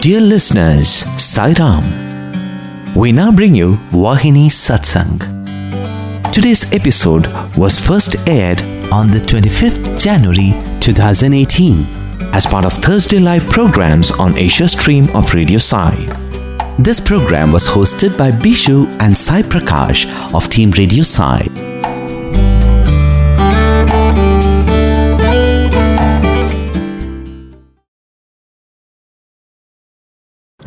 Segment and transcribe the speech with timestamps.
[0.00, 1.84] Dear listeners, Sai Ram.
[2.94, 5.18] We now bring you Vahini Satsang.
[6.32, 7.26] Today's episode
[7.56, 11.84] was first aired on the 25th January 2018
[12.32, 15.94] as part of Thursday live programs on Asia Stream of Radio Sai.
[16.78, 21.42] This program was hosted by Bishu and Sai Prakash of Team Radio Sai.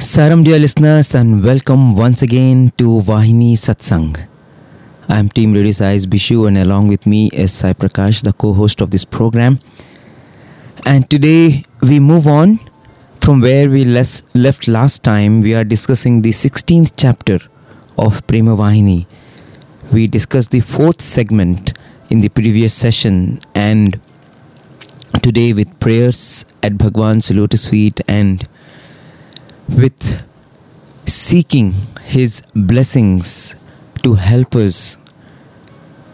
[0.03, 4.27] Sai Ram, dear listeners, and welcome once again to Vahini Satsang.
[5.07, 8.51] I am Team Radio Sai's Bishu, and along with me is Sai Prakash, the co
[8.51, 9.59] host of this program.
[10.85, 12.59] And today we move on
[13.21, 15.41] from where we les- left last time.
[15.41, 17.39] We are discussing the 16th chapter
[17.97, 19.05] of Prema Vahini.
[19.93, 21.77] We discussed the fourth segment
[22.09, 24.01] in the previous session, and
[25.21, 28.45] today with prayers at Bhagwan's lotus feet and
[29.69, 30.21] with
[31.05, 33.55] seeking His blessings
[34.03, 34.97] to help us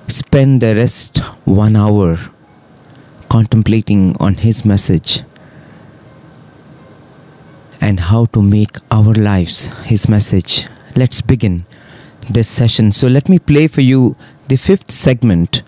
[0.07, 2.17] spend the rest one hour
[3.29, 5.21] contemplating on His message
[7.81, 10.67] and how to make our lives His message.
[10.95, 11.65] Let's begin
[12.29, 12.91] this session.
[12.91, 14.15] So, let me play for you
[14.47, 15.63] the fifth segment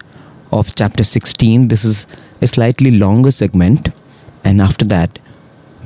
[0.52, 1.68] of chapter 16.
[1.70, 2.08] This is
[2.42, 3.90] a slightly longer segment,
[4.44, 5.20] and after that,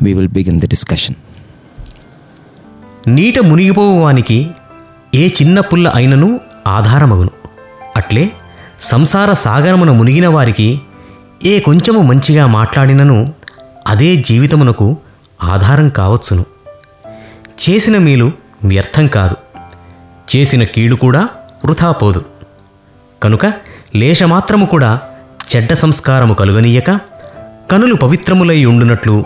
[0.02, 1.16] we will begin the discussion.
[3.08, 4.50] నీట మునిగిపోవానికి
[5.16, 7.30] ఏ చిన్న పుల్ల అయినను ఆధారమగును.
[7.96, 8.32] అట్లే
[8.82, 10.82] సంసార సాగరమున మునిగిన వారికి
[11.46, 13.34] ఏ కొంచెము మంచిగా మాట్లాడినను
[13.88, 14.98] అదే జీవితమునకు
[15.44, 16.46] ఆధారం కావచ్చును.
[17.70, 18.32] చేసిన మేలు
[18.64, 19.36] వ్యర్థం కాదు.
[20.36, 21.30] చేసిన కీడు కూడా
[21.66, 22.26] వృథా పోదు.
[23.24, 23.46] కనుక
[23.96, 25.00] లేశమాత్రము కూడా
[25.56, 26.92] చెడ్డ సంస్కారము కలుగనీయక
[27.72, 29.26] కనులు పవిత్రములై ఉండునట్లు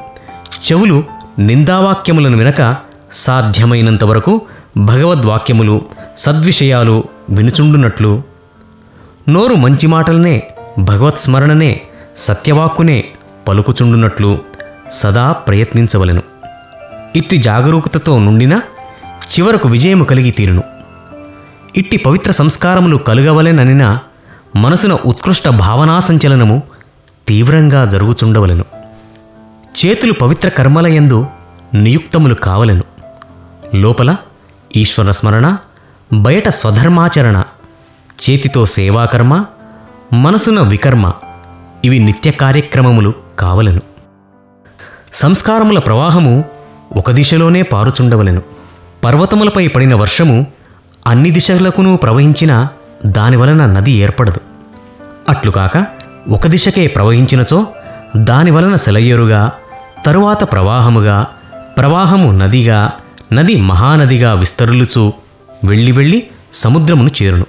[0.71, 1.03] చెవులు
[1.39, 4.41] నిందావాక్యములను వినక సాధ్యమైనంత వరకు
[4.77, 5.81] భగవద్వాక్యములు
[6.17, 8.23] సద్విషయాలు వినుచుండునట్లు.
[9.29, 10.43] నోరు మంచి మాటలనే
[10.79, 11.81] భగవత్స్మరణనే
[12.17, 13.05] సత్యవాక్కునే
[13.47, 14.39] పలుకుచుండునట్లు
[14.91, 16.23] సదా ప్రయత్నించవలెను.
[17.15, 18.61] ఇట్టి జాగరూకతతో నుండిన
[19.17, 20.63] చివరకు విజయము కలిగి తీరును.
[21.75, 23.99] ఇట్టి పవిత్ర సంస్కారములు కలుగవలెననిన
[24.55, 26.63] మనసున ఉత్కృష్ట భావనా సంచలనము
[27.27, 28.65] తీవ్రంగా జరుగుచుండవలెను.
[29.85, 31.27] చేతులు పవిత్ర కర్మలయందు
[31.73, 32.83] నియుక్తములు కావలెను.
[33.75, 34.15] లోపల
[34.75, 35.57] ఈశ్వర స్మరణ
[36.13, 37.43] బయట స్వధర్మాచరణ
[38.29, 39.45] చేతితో సేవాకర్మ
[40.13, 41.13] మనసున వికర్మ
[41.85, 43.81] ఇవి నిత్య కార్యక్రమములు కావలెను.
[45.13, 46.45] సంస్కారముల ప్రవాహము
[46.95, 48.41] ఒక దిశలోనే పారుచుండవలెను.
[49.03, 50.47] పర్వతములపై పడిన వర్షము
[51.07, 52.67] అన్ని దిశలకునూ ప్రవహించిన
[53.05, 54.39] దానివలన నది ఏర్పడదు.
[55.29, 55.85] అట్లుకాక
[56.29, 57.67] ఒక దిశకే ప్రవహించినచో
[58.17, 59.51] దానివలన సెలయేరుగా
[60.05, 61.27] తరువాత ప్రవాహముగా
[61.77, 62.91] ప్రవాహము నదిగా
[63.33, 65.13] నది మహానదిగా విస్తరులుచు
[65.65, 67.45] వెళ్ళి వెళ్ళి సముద్రమును చేరును.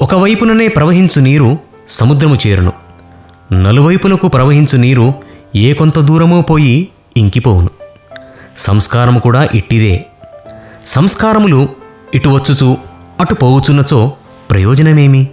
[0.00, 2.72] ఒకవైపుననే ప్రవహించు నీరు సముద్రము చేరును.
[3.52, 5.14] నలువైపులకు ప్రవహించు నీరు
[5.56, 7.70] ఏ కొంత దూరమో పోయి ఇంకిపోవును.
[8.58, 10.06] సంస్కారము కూడా ఇట్టిదే.
[10.86, 11.68] సంస్కారములు
[12.14, 12.76] ఇటు వచ్చుచు
[13.20, 14.12] అటు పోవుచున్నచో
[14.50, 15.28] ప్రయోజనమేమి?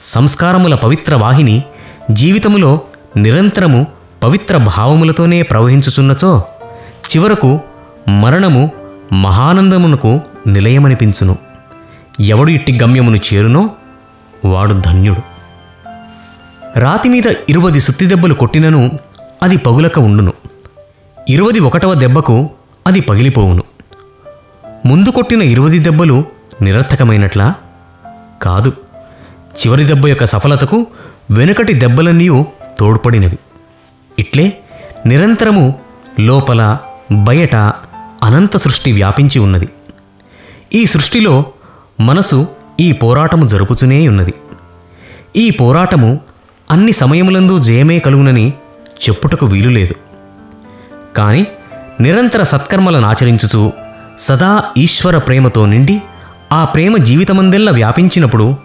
[0.00, 1.62] సంస్కారముల పవిత్ర వాహిని
[2.10, 2.80] జీవితములో
[3.16, 3.86] నిరంతరము
[4.22, 6.42] పవిత్ర భావములతోనే ప్రవహించుచున్నచో
[6.94, 7.60] చివరకు
[8.08, 8.70] మరణము
[9.12, 11.36] మహానందమునకు నిలయమనిపించును.
[12.20, 13.70] ఎవడు ఇట్టి గమ్యమును చేరునో
[14.44, 15.20] వాడు ధన్యుడు.
[16.78, 18.90] రాతి మీద ఇరువది సుత్తి దెబ్బలు కొట్టినను
[19.42, 20.32] అది పగులక ఉండును.
[21.28, 22.50] ఇరువది ఒకటవ దెబ్బకు
[22.86, 23.62] అది పగిలిపోవును.
[24.86, 26.24] ముందు కొట్టిన ఇరువది దెబ్బలు
[26.62, 27.54] నిరర్థకమైనట్లా?
[28.42, 28.72] కాదు.
[29.60, 30.86] చివరి దెబ్బ యొక్క సఫలతకు
[31.30, 32.44] వెనుకటి దెబ్బలన్నీ
[32.78, 33.38] తోడ్పడినవి.
[34.18, 34.58] ఇట్లే
[35.06, 35.74] నిరంతరము
[36.20, 36.78] లోపల
[37.12, 37.56] బయట
[38.22, 39.68] అనంత సృష్టి వ్యాపించి ఉన్నది.
[40.74, 41.44] ఈ సృష్టిలో
[42.00, 42.48] మనసు
[42.80, 44.34] ఈ పోరాటము జరుపుచునే ఉన్నది.
[45.36, 46.20] ఈ పోరాటము
[46.70, 48.52] అన్ని సమయములందు జయమే కలుగునని
[49.08, 49.94] చెప్పుటకు వీలు లేదు.
[52.00, 53.72] నిరంతర సత్కర్మలను ఆచరించుచు
[54.20, 56.02] సదా ఈశ్వర ప్రేమతో నిండి
[56.52, 58.56] ఆ ప్రేమ జీవితమందెల్లా వ్యాపించినప్పుడు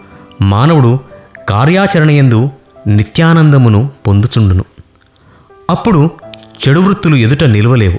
[0.42, 1.00] మానవుడు
[1.48, 2.50] కార్యాచరణయందు
[2.86, 4.64] నిత్యానందమును పొందుచుండును.
[5.70, 6.10] అప్పుడు
[6.68, 7.98] చెడు వృత్తులు ఎదుట నిలవలేవు.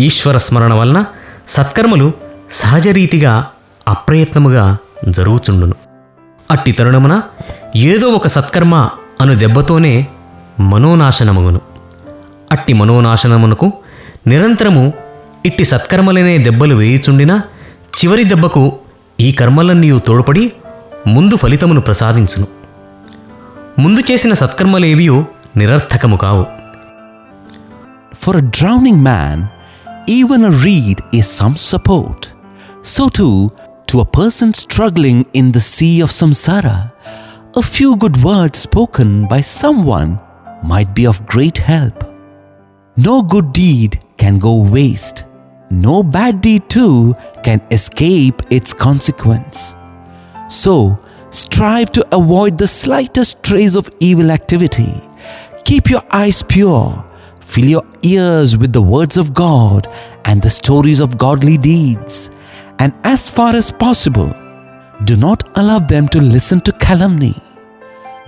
[0.00, 1.04] ఈశ్వర స్మరణ వలన
[1.48, 2.12] సత్కర్మలు
[2.52, 3.46] సహజరీతిగా
[3.88, 4.76] అప్రయత్నముగా
[5.08, 5.74] జరుగుచుండును.
[6.50, 7.22] అట్టి తరుణమున
[7.76, 10.06] ఏదో ఒక సత్కర్మ అను దెబ్బతోనే
[10.60, 11.60] మనోనాశనమగును.
[12.52, 13.72] అట్టి మనోనాశనమునకు
[14.26, 14.92] నిరంతరము
[15.46, 17.42] ఇట్టి సత్కర్మలనే దెబ్బలు వేయుచుండినా
[17.96, 18.78] చివరి దెబ్బకు
[19.20, 20.52] ఈ కర్మలన్నీ తోడ్పడి
[21.06, 22.46] ముందు ఫలితమును ప్రసాదించును.
[23.80, 25.24] ముందు చేసిన సత్కర్మలేవియో
[25.56, 26.46] నిరర్థకము కావు.
[28.20, 29.46] For a drowning man
[30.06, 32.32] even a reed is some support.
[32.82, 33.52] So too,
[33.86, 36.92] to a person struggling in the sea of samsara,
[37.56, 40.20] a few good words spoken by someone
[40.62, 42.04] might be of great help.
[42.96, 45.24] No good deed can go waste.
[45.70, 49.74] No bad deed too can escape its consequence.
[50.48, 50.98] So,
[51.30, 55.00] strive to avoid the slightest trace of evil activity.
[55.64, 57.04] Keep your eyes pure.
[57.50, 59.88] Fill your ears with the words of God
[60.24, 62.30] and the stories of godly deeds.
[62.78, 64.32] And as far as possible,
[65.02, 67.34] do not allow them to listen to calumny.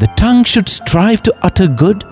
[0.01, 2.03] The tongue should strive to utter good,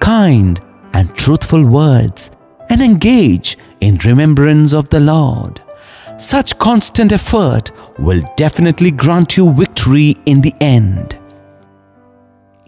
[0.00, 0.60] kind,
[0.92, 2.30] and truthful words
[2.68, 5.62] and engage in remembrance of the Lord.
[6.18, 11.18] Such constant effort will definitely grant you victory in the end.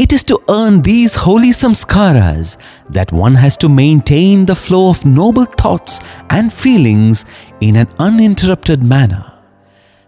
[0.01, 2.57] It is to earn these holy samskaras
[2.89, 6.01] that one has to maintain the flow of noble thoughts
[6.31, 7.27] and feelings
[7.61, 9.31] in an uninterrupted manner.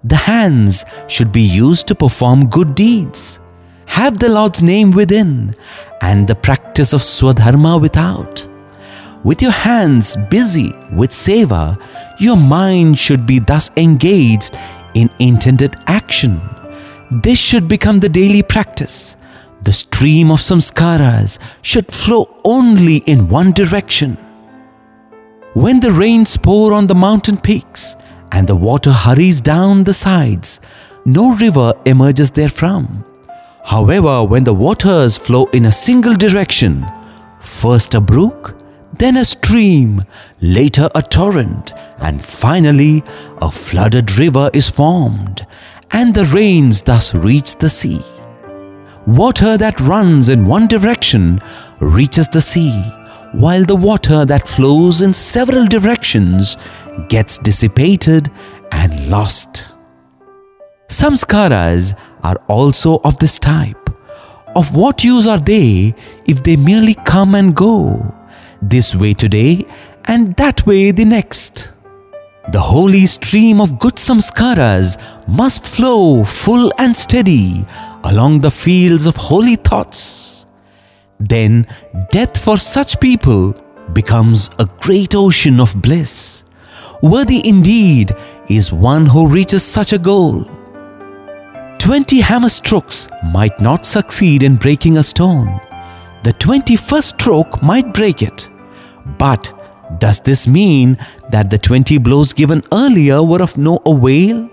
[0.02, 3.38] The hands should be used to perform good deeds.
[3.84, 5.52] Have the Lord's name within
[6.00, 8.48] and the practice of Swadharma without.
[9.24, 11.78] With your hands busy with seva,
[12.18, 14.56] your mind should be thus engaged
[14.94, 16.40] in intended action.
[17.10, 19.18] This should become the daily practice.
[19.62, 24.16] The stream of samskaras should flow only in one direction.
[25.54, 27.96] When the rains pour on the mountain peaks
[28.32, 30.60] and the water hurries down the sides,
[31.04, 33.04] no river emerges therefrom.
[33.64, 36.84] However, when the waters flow in a single direction,
[37.38, 38.56] first a brook,
[38.98, 40.04] then a stream,
[40.40, 43.04] later a torrent, and finally
[43.40, 45.46] a flooded river is formed,
[45.92, 48.02] and the rains thus reach the sea.
[49.06, 51.40] Water that runs in one direction
[51.80, 52.70] reaches the sea,
[53.32, 56.56] while the water that flows in several directions
[57.08, 58.30] gets dissipated
[58.70, 59.74] and lost.
[60.88, 63.90] Samskaras are also of this type.
[64.54, 65.94] Of what use are they
[66.26, 68.14] if they merely come and go,
[68.60, 69.64] this way today
[70.04, 71.72] and that way the next?
[72.52, 74.96] The holy stream of good samskaras
[75.26, 77.64] must flow full and steady
[78.04, 80.46] along the fields of holy thoughts.
[81.20, 81.66] Then
[82.10, 83.54] death for such people
[83.92, 86.44] becomes a great ocean of bliss.
[87.02, 88.12] Worthy indeed
[88.48, 90.44] is one who reaches such a goal.
[91.78, 95.60] Twenty hammer strokes might not succeed in breaking a stone.
[96.22, 98.48] The twenty-first stroke might break it.
[99.18, 99.52] But
[99.98, 100.96] does this mean
[101.30, 104.48] that the twenty blows given earlier were of no avail?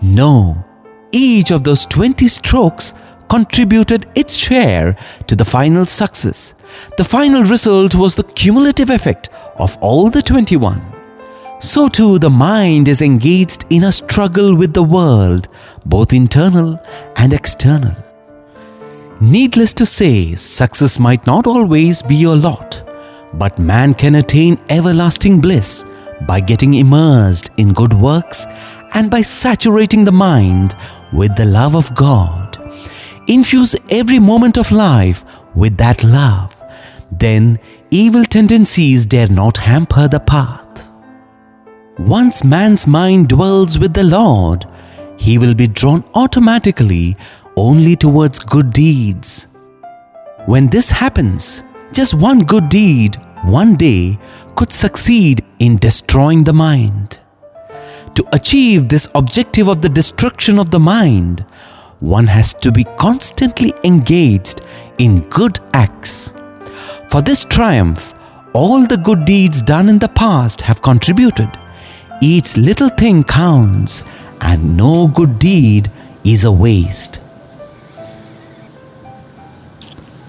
[0.00, 0.64] No.
[1.12, 2.94] Each of those twenty strokes
[3.28, 4.96] contributed its share
[5.26, 6.54] to the final success.
[6.96, 9.28] The final result was the cumulative effect
[9.58, 10.80] of all the 21.
[11.60, 15.48] So too the mind is engaged in a struggle with the world,
[15.86, 16.78] both internal
[17.16, 17.94] and external.
[19.20, 22.84] Needless to say, success might not always be your lot,
[23.34, 25.84] but man can attain everlasting bliss
[26.26, 28.46] by getting immersed in good works
[28.94, 30.76] and by saturating the mind
[31.12, 32.56] with the love of God.
[33.26, 35.24] Infuse every moment of life
[35.54, 36.54] with that love.
[37.12, 37.58] Then
[37.90, 40.90] evil tendencies dare not hamper the path.
[41.98, 44.66] Once man's mind dwells with the Lord,
[45.16, 47.16] he will be drawn automatically
[47.56, 49.48] only towards good deeds.
[50.46, 54.18] When this happens, just one good deed, one day,
[54.54, 57.18] could succeed in destroying the mind.
[58.18, 61.44] To achieve this objective of the destruction of the mind,
[62.00, 64.62] one has to be constantly engaged
[64.98, 66.34] in good acts.
[67.10, 68.12] For this triumph,
[68.54, 71.48] all the good deeds done in the past have contributed.
[72.20, 74.02] Each little thing counts,
[74.40, 75.88] and no good deed
[76.24, 77.24] is a waste.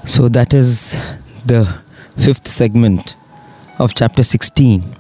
[0.06, 0.92] So that is
[1.44, 1.66] the
[2.16, 3.16] fifth segment
[3.80, 4.96] of chapter 16.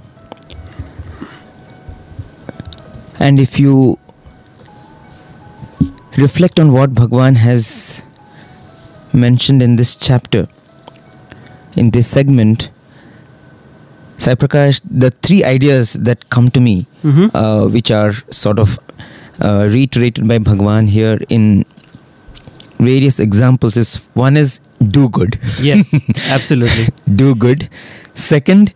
[3.19, 3.99] And if you
[6.17, 8.03] reflect on what Bhagwan has
[9.13, 10.47] mentioned in this chapter,
[11.75, 12.69] in this segment,
[14.17, 16.85] Sai Prakash, the three ideas that come to me,
[17.33, 18.77] uh, which are sort of
[19.41, 21.63] uh, reiterated by Bhagwan here in
[22.77, 25.37] various examples, is one is do good.
[25.61, 25.93] Yes,
[26.31, 26.85] absolutely.
[27.15, 27.69] do good.
[28.13, 28.73] Second,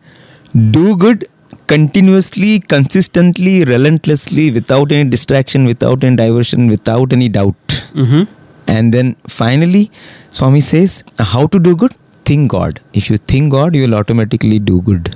[0.71, 1.25] do good
[1.67, 7.55] continuously, consistently, relentlessly, without any distraction, without any diversion, without any doubt.
[7.93, 8.23] Mm-hmm.
[8.67, 9.91] And then finally,
[10.31, 11.93] Swami says, how to do good?
[12.25, 12.79] Think God.
[12.93, 15.15] If you think God, you will automatically do good.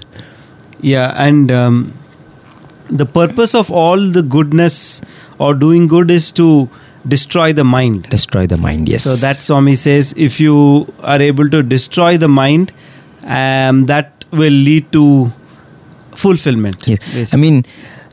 [0.82, 1.94] Yeah, and um,
[2.89, 5.01] the purpose of all the goodness
[5.39, 6.70] or doing good is to
[7.08, 8.10] destroy the mind.
[8.10, 8.89] Destroy the mind.
[8.89, 9.04] Yes.
[9.04, 12.74] So that Swami says if you are able to destroy the mind,
[13.24, 15.32] um, that will lead to
[16.17, 16.88] fulfillment.
[16.88, 17.00] Yes.
[17.13, 17.38] basically.
[17.38, 17.63] I mean,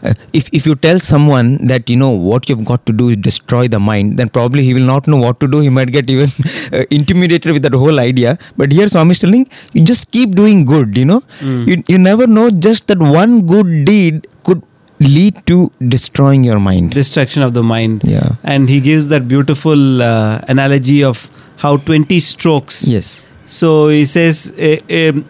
[0.09, 3.17] uh, if if you tell someone that you know what you've got to do is
[3.29, 5.61] destroy the mind, then probably he will not know what to do.
[5.69, 6.29] He might get even
[6.73, 8.37] uh, intimidated with that whole idea.
[8.63, 10.99] But here Swami is telling you just keep doing good.
[11.03, 11.23] You know,
[11.71, 14.63] you you never know just that one good deed could
[15.01, 15.57] lead to
[15.95, 16.93] destroying your mind.
[16.99, 18.05] destruction of the mind.
[18.05, 18.29] Yeah.
[18.53, 21.25] And he gives that beautiful uh, analogy of
[21.63, 22.87] how 20 strokes.
[22.89, 23.09] Yes.
[23.47, 25.25] So he says, eh, em,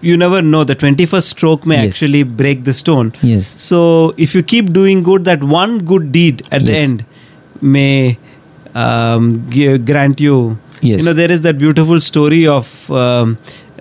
[0.00, 1.86] you never know, the 21st stroke may Yes.
[1.94, 3.12] actually break the stone.
[3.22, 3.46] Yes.
[3.60, 7.04] So if you keep doing good, that one good deed at the end
[7.60, 8.16] may
[8.74, 9.34] um,
[9.84, 10.58] grant you.
[10.80, 11.00] Yes.
[11.00, 13.38] You know, there is that beautiful story of um,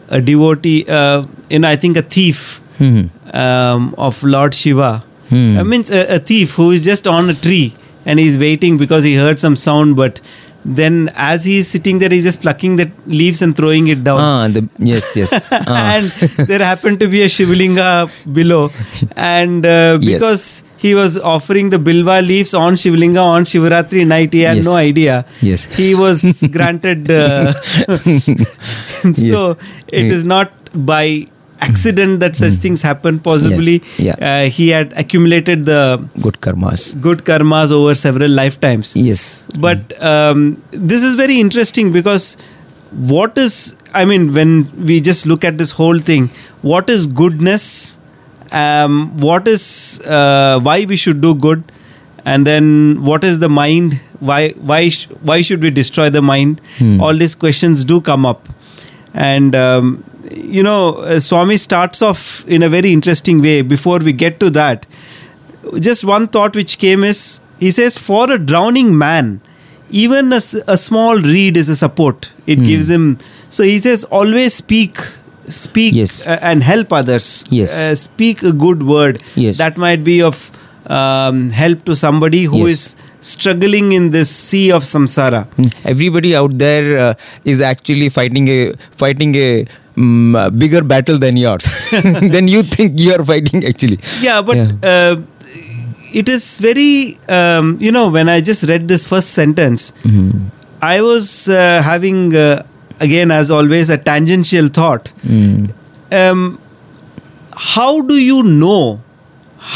[0.09, 3.05] a devotee, uh, you know, I think a thief Hmm.
[3.33, 5.03] um, of Lord Shiva.
[5.29, 5.57] Hmm.
[5.59, 9.03] I mean, a, a thief who is just on a tree and he's waiting because
[9.03, 10.21] he heard some sound, but
[10.67, 14.19] then as he's sitting there, he's just plucking the leaves and throwing it down.
[14.19, 15.49] Ah, the yes, yes.
[15.51, 15.95] Ah.
[15.95, 16.05] and
[16.49, 18.71] there happened to be a Shivlinga below,
[19.15, 20.13] and uh, Yes.
[20.13, 24.65] because he was offering the bilva leaves on Shivlinga on Shivaratri night, he had Yes.
[24.65, 25.25] no idea.
[25.41, 25.65] Yes.
[25.77, 26.21] he was
[26.57, 27.09] granted.
[27.09, 27.53] Uh,
[29.13, 29.51] so
[29.87, 30.13] it Yeah.
[30.17, 30.51] is not
[30.91, 31.27] by
[31.61, 33.19] accident that such things happen.
[33.19, 33.81] Possibly.
[33.97, 33.99] Yes.
[33.99, 34.15] Yeah.
[34.29, 36.99] uh, he had accumulated the Good karmas.
[37.01, 38.95] good karmas over several lifetimes.
[38.95, 39.47] Yes.
[39.59, 42.37] But um, this is very interesting because
[42.91, 46.29] what is, I mean, when we just look at this whole thing,
[46.61, 47.99] what is goodness?
[48.51, 51.63] Um, what is uh, why we should do good?
[52.25, 53.99] And then what is the mind?
[54.19, 56.61] Why why sh- why should we destroy the mind?
[56.77, 56.99] Hmm.
[57.01, 58.47] All these questions do come up,
[59.13, 63.61] and um, you know, uh, Swami starts off in a very interesting way.
[63.61, 64.85] Before we get to that,
[65.79, 69.41] just one thought which came is he says for a drowning man
[69.89, 72.63] even a, a small reed is a support it Hmm.
[72.65, 73.17] gives him
[73.49, 74.97] so he says always speak
[75.47, 76.25] speak Yes.
[76.27, 77.77] uh, and help others Yes.
[77.77, 79.57] uh, speak a good word Yes.
[79.57, 80.39] that might be of
[80.89, 82.71] um, help to somebody who Yes.
[82.71, 85.73] is struggling in this sea of samsara Mm.
[85.83, 88.71] Everybody out there uh, is actually fighting a
[89.03, 89.65] fighting a
[89.97, 91.65] uh, bigger battle than yours.
[92.35, 93.99] than you think you are fighting actually.
[94.21, 95.15] yeah but Uh,
[96.13, 100.29] it is very um, you know when i just read this first sentence Mm.
[100.81, 102.63] i was uh, having uh,
[103.07, 105.69] again as always a tangential thought Mm.
[106.21, 106.41] um,
[107.75, 109.01] how do you know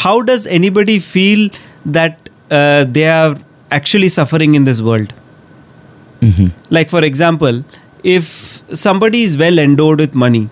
[0.04, 1.50] how does anybody feel
[1.98, 3.36] that uh, they are
[3.80, 5.14] actually suffering in this world
[6.30, 6.52] Mhm.
[6.78, 7.64] like for example
[8.16, 8.28] if
[8.74, 10.50] somebody is well endowed with money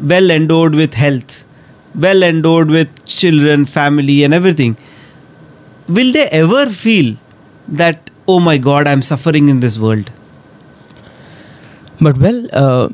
[0.00, 1.44] well endowed with health
[1.94, 4.76] well endowed with children family and everything
[5.88, 7.16] will they ever feel
[7.68, 10.10] that oh my god i'm suffering in this world?
[12.00, 12.88] But well, uh,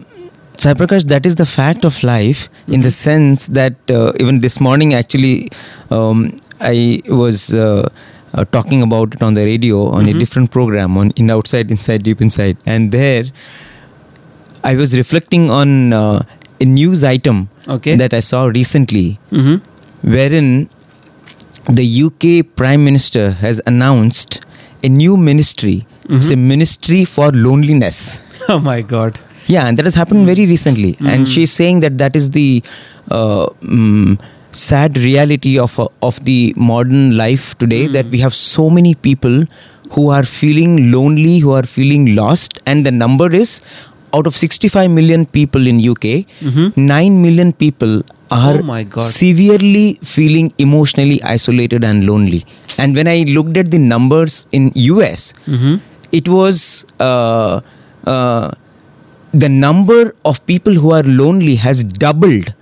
[0.56, 4.60] Sai Prakash, that is the fact of life in the sense that uh, even this
[4.60, 5.48] morning, actually,
[5.90, 7.88] um, I was uh,
[8.34, 12.02] uh, talking about it on the radio on a different program on in outside, inside,
[12.02, 13.24] deep inside, and there
[14.64, 16.22] I was reflecting on uh,
[16.60, 17.96] a news item Okay.
[17.96, 19.56] that I saw recently, mm-hmm.
[20.10, 20.68] wherein
[21.68, 24.44] the UK Prime Minister has announced
[24.84, 25.86] a new ministry.
[26.08, 28.20] It's a ministry for loneliness.
[28.48, 30.96] oh my god Yeah, and that has happened very recently.
[31.06, 32.62] And she's saying that that is the
[33.10, 34.20] uh, mm,
[34.52, 37.86] sad reality of uh, of the modern life today.
[37.86, 39.44] That we have so many people
[39.92, 43.60] who are feeling lonely, who are feeling lost, and the number is
[44.16, 46.26] out of 65 million people in UK,
[46.76, 48.02] 9 million people
[48.36, 49.04] are Oh my God.
[49.16, 52.44] severely feeling emotionally isolated and lonely.
[52.78, 55.32] And when I looked at the numbers in US,
[56.20, 57.60] it was uh,
[58.04, 58.50] uh,
[59.32, 62.52] the number of people who are lonely has doubled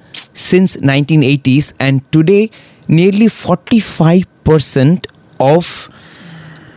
[0.45, 2.51] since 1980s and today
[2.89, 5.07] nearly 45%
[5.41, 5.89] of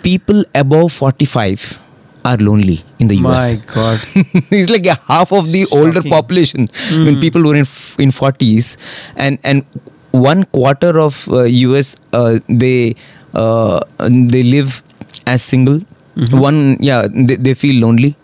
[0.03, 1.79] people above 45
[2.29, 3.25] are lonely in the US.
[3.25, 3.99] my god.
[4.59, 6.11] It's like a half of the older Shocking.
[6.17, 6.67] population
[7.07, 8.69] when people were in f- in 40s
[9.25, 9.63] and and
[10.29, 12.77] one quarter of uh, US uh, they
[13.43, 13.79] uh,
[14.35, 14.81] they live
[15.35, 15.79] as single.
[16.47, 18.15] One yeah they, they feel lonely.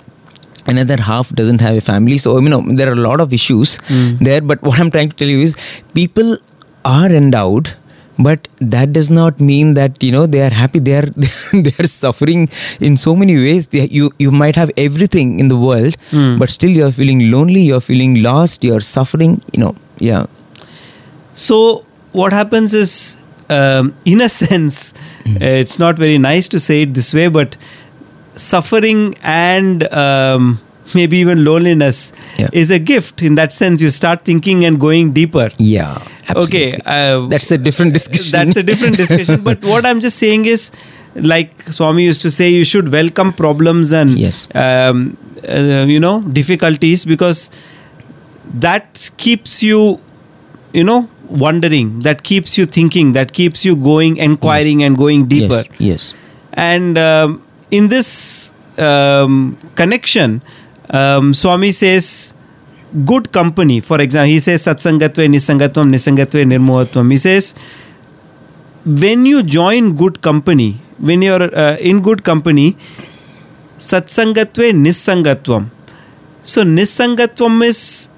[0.71, 2.17] Another half doesn't have a family.
[2.25, 3.77] So you know there are a lot of issues
[4.27, 4.41] there.
[4.51, 5.55] But what i'm trying to tell you is
[5.99, 6.29] people
[6.91, 7.69] are endowed
[8.19, 10.79] but that does not mean that you know they are happy.
[10.79, 11.05] They are
[11.53, 12.47] they are suffering
[12.79, 13.67] in so many ways.
[13.67, 15.97] They, you you might have everything in the world
[16.39, 19.75] but still you are feeling lonely you are feeling lost you are suffering you know
[19.99, 20.25] yeah.
[21.33, 24.93] So what happens is, um, in a sense,
[25.25, 25.35] Mm.
[25.41, 27.55] uh, it's not very nice to say it this way, but
[28.33, 30.59] suffering and um,
[30.95, 32.49] maybe even loneliness Yeah.
[32.51, 33.21] is a gift.
[33.21, 35.49] In that sense, you start thinking and going deeper.
[35.57, 35.97] Yeah.
[36.29, 36.75] Absolutely.
[36.75, 38.31] Okay, uh, That's a different discussion.
[38.31, 39.43] that's a different discussion.
[39.49, 40.71] but what I'm just saying is,
[41.15, 44.47] like Swami used to say, you should welcome problems and Yes.
[44.55, 45.15] um,
[45.47, 47.51] uh, you know difficulties because
[48.53, 49.99] that keeps you,
[50.73, 51.99] you know, wondering.
[51.99, 53.13] That keeps you thinking.
[53.13, 55.63] That keeps you going, inquiring, and going deeper.
[55.79, 55.79] Yes.
[55.79, 56.13] yes.
[56.53, 60.41] And um, in this um, connection,
[60.93, 62.33] um, Swami says,
[63.05, 63.79] good company.
[63.79, 67.11] For example, he says, Satsangatve Nisangatvam Nisangatve Nirmohatvam.
[67.11, 67.55] He says,
[68.85, 72.77] when you join good company, when you're uh, in good company,
[73.77, 75.69] Satsangatve Nisangatvam.
[76.43, 78.09] So, Nisangatvam is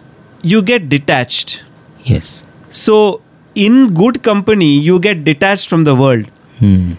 [0.43, 1.63] you get detached.
[2.03, 2.45] Yes.
[2.69, 3.21] So,
[3.55, 6.29] in good company, you get detached from the world.
[6.59, 6.93] Hmm.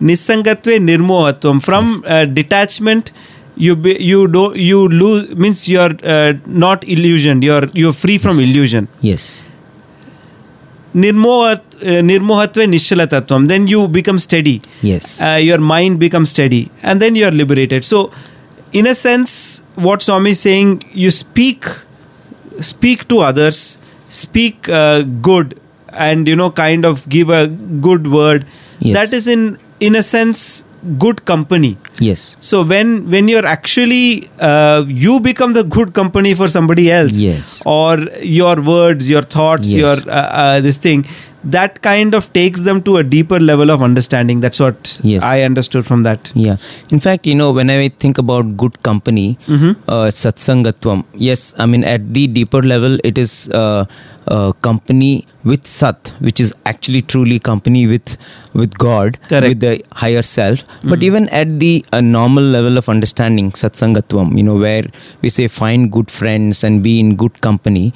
[0.00, 3.12] nisangatve nirmohatvam from uh, detachment
[3.58, 7.42] you be, you don't you lose means you are uh, not illusioned.
[7.42, 8.88] You are you are free from illusion.
[9.10, 9.28] Yes.
[11.02, 14.54] nirmohat uh, nirmohatve nishchalatattvam then you become steady.
[14.90, 15.20] Yes.
[15.22, 16.70] uh, your mind becomes steady.
[16.82, 17.84] And then you are liberated.
[17.84, 18.10] So
[18.72, 19.34] in a sense
[19.86, 20.72] what swami is saying
[21.02, 21.66] you speak
[22.70, 23.60] speak to others
[24.22, 25.60] speak uh, good
[25.92, 27.46] and you know kind of give a
[27.88, 28.46] good word.
[28.80, 28.96] Yes.
[28.96, 30.64] that is in in a sense
[30.96, 32.36] good company yes.
[32.40, 37.62] so when when you're actually uh, you become the good company for somebody else Yes.
[37.66, 39.80] or your words your thoughts Yes.
[39.82, 41.04] your uh, uh, this thing
[41.44, 45.22] that kind of takes them to a deeper level of understanding that's what Yes.
[45.22, 46.56] i understood from that Yeah.
[46.90, 49.76] In fact, you know, when I think about good company, Mhm.
[49.94, 53.84] uh, satsangatvam, yes, I mean, at the deeper level, it is uh,
[54.26, 58.16] uh, company with sat, which is actually truly company with
[58.54, 59.48] with God, Correct.
[59.48, 59.72] with the
[60.02, 60.64] higher self.
[60.92, 64.84] But even at the uh, normal level of understanding, satsangatvam, you know, where
[65.22, 67.86] we say find good friends and be in good company.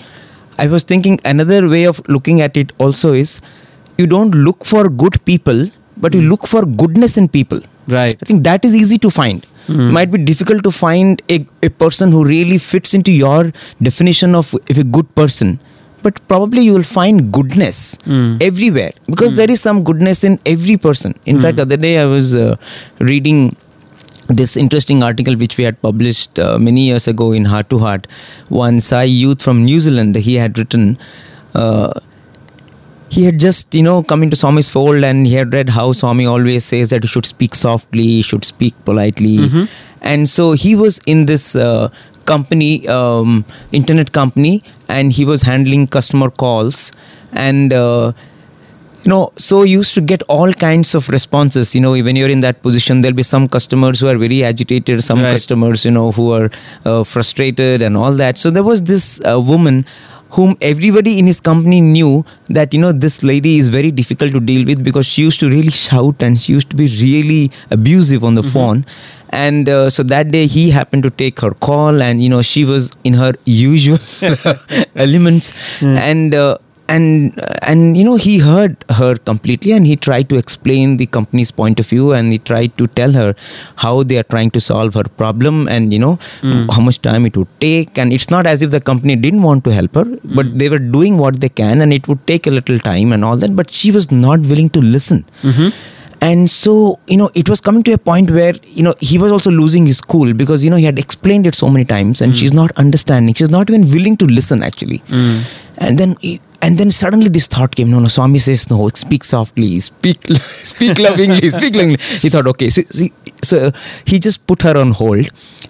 [0.59, 3.41] I was thinking another way of looking at it also is
[3.99, 6.29] you don't look for good people, but you hmm.
[6.29, 7.61] look for goodness in people.
[7.89, 9.47] right I think that is easy to find.
[9.67, 9.93] Hmm.
[9.93, 14.55] Might be difficult to find a, a person who really fits into your definition of,
[14.55, 15.61] of a good person.
[16.03, 18.37] But probably you will find goodness hmm.
[18.41, 21.15] everywhere because there is some goodness in every person.
[21.27, 22.57] In fact, the other day I was uh,
[22.99, 23.57] reading
[24.35, 28.07] this interesting article which we had published uh, many years ago in Heart to Heart.
[28.49, 30.99] One Sai youth from New Zealand, he had written.
[31.55, 31.93] Uh,
[33.11, 36.25] he had just you know come into Swami's fold and he had read how Swami
[36.27, 39.37] always says that you should speak softly, you should speak politely,
[40.01, 41.89] and so he was in this uh,
[42.25, 46.93] company, um, internet company, and he was handling customer calls
[47.33, 47.73] and.
[49.05, 51.75] You know so used to get all kinds of responses.
[51.75, 55.03] You know when you're in that position there'll be some customers who are very agitated
[55.03, 55.33] some Right.
[55.33, 56.51] customers you know who are
[56.85, 58.39] uh, frustrated and all that.
[58.39, 59.85] So there was this uh, woman
[60.37, 64.41] whom everybody in his company knew that you know this lady is very difficult to
[64.41, 68.23] deal with because she used to really shout and she used to be really abusive
[68.25, 68.85] on the phone.
[69.31, 72.65] And uh, so that day he happened to take her call and you know she
[72.65, 73.99] was in her usual
[74.95, 75.53] elements.
[75.83, 76.59] And uh,
[76.95, 77.07] and
[77.71, 81.81] and you know he heard her completely and he tried to explain the company's point
[81.83, 83.29] of view and he tried to tell her
[83.85, 86.67] how they are trying to solve her problem and you know hmm.
[86.75, 87.99] how much time it would take.
[87.99, 90.35] And it's not as if the company didn't want to help her hmm.
[90.35, 93.25] but they were doing what they can and it would take a little time and
[93.25, 95.25] all that but she was not willing to listen.
[95.43, 95.69] Mm-hmm.
[96.25, 99.33] And so you know it was coming to a point where you know he was
[99.33, 102.33] also losing his cool because you know he had explained it so many times and
[102.33, 102.39] hmm.
[102.39, 103.35] she's not understanding.
[103.35, 105.03] She's not even willing to listen actually.
[105.79, 108.89] And then he, and then suddenly this thought came no no swami says no.
[108.95, 109.81] Speak softly.
[109.81, 110.25] Speak
[110.71, 112.83] speak lovingly speak lovingly he thought okay so,
[113.43, 113.71] so
[114.07, 115.29] he just put her on hold.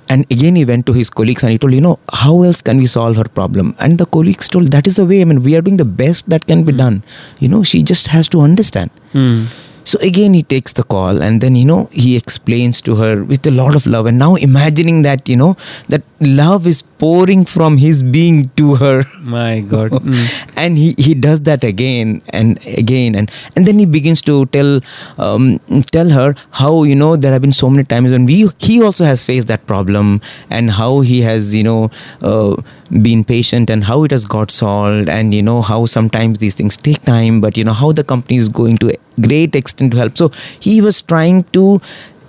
[0.09, 2.77] And again he went to his colleagues and he told you know how else can
[2.77, 3.75] we solve her problem?
[3.79, 5.23] And the colleagues told that is the way.
[5.23, 7.03] I mean we are doing the best that can be done.
[7.39, 9.45] You know she just has to understand hmm.
[9.85, 13.47] So again, he takes the call and then, you know, he explains to her with
[13.47, 14.07] a lot of love.
[14.07, 15.57] And now imagining that, you know,
[15.89, 19.03] that love is pouring from his being to her.
[19.25, 20.53] my god Mm.
[20.57, 23.15] and he, he does that again and again.
[23.15, 24.81] And, and then he begins to tell,
[25.19, 25.59] um,
[25.91, 29.05] tell her how, you know, there have been so many times when we, he also
[29.05, 31.91] has faced that problem and how he has, you know,
[32.21, 32.57] uh,
[33.01, 36.77] been patient and how it has got solved and you know how sometimes these things
[36.77, 39.99] take time but you know how the company is going to a great extent to
[39.99, 40.17] help.
[40.17, 41.81] So he was trying to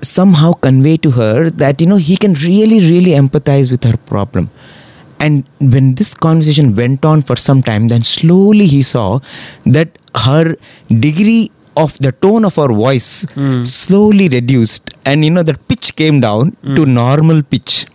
[0.02, 4.50] somehow convey to her that you know he can really really empathize with her problem.
[5.20, 9.20] And when this conversation went on for some time then slowly he saw
[9.66, 10.56] that her
[10.88, 13.64] degree of the tone of her voice hmm.
[13.64, 16.94] slowly reduced and you know the pitch came down to hmm.
[16.94, 17.86] normal pitch.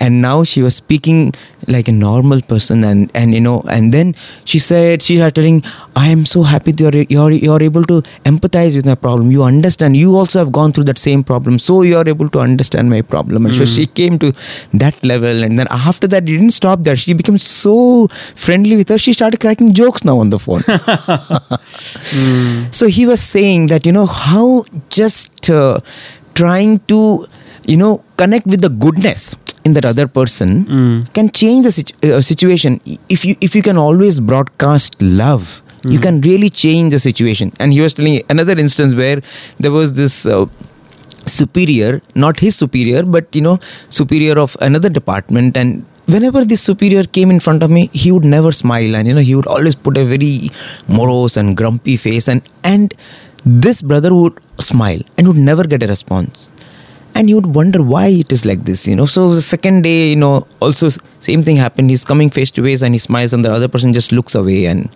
[0.00, 1.32] And now she was speaking
[1.68, 5.62] like a normal person and and you know and then she said she started telling
[5.96, 9.30] i am so happy that you're you're, you're able to empathize with my problem.
[9.30, 9.96] You understand.
[9.96, 11.58] You also have gone through that same problem.
[11.58, 13.46] So you're able to understand my problem.
[13.46, 14.32] And so she came to
[14.74, 15.44] that level.
[15.44, 16.96] And then after that it didn't stop there.
[16.96, 18.98] She became so friendly with her.
[18.98, 20.62] She started cracking jokes now on the phone.
[22.78, 25.80] So he was saying that you know how just uh,
[26.34, 27.26] trying to
[27.64, 29.34] you know connect with the goodness
[29.68, 30.52] in that other person
[31.18, 32.80] can change the situ- uh, situation.
[33.16, 35.48] If you if you can always broadcast love
[35.94, 37.50] you can really change the situation.
[37.60, 39.20] And he was telling another instance where
[39.66, 40.46] there was this uh,
[41.24, 43.58] superior not his superior but you know
[43.90, 45.56] superior of another department.
[45.56, 49.14] And whenever this superior came in front of me he would never smile and you
[49.14, 50.50] know he would always put a very
[50.88, 52.28] morose and grumpy face.
[52.28, 52.94] And and
[53.44, 56.50] this brother would smile and would never get a response
[57.18, 59.04] and you would wonder why it is like this you know.
[59.04, 60.88] So the second day you know also
[61.20, 61.90] same thing happened.
[61.90, 64.66] He's coming face to face and he smiles and the other person just looks away
[64.66, 64.88] and,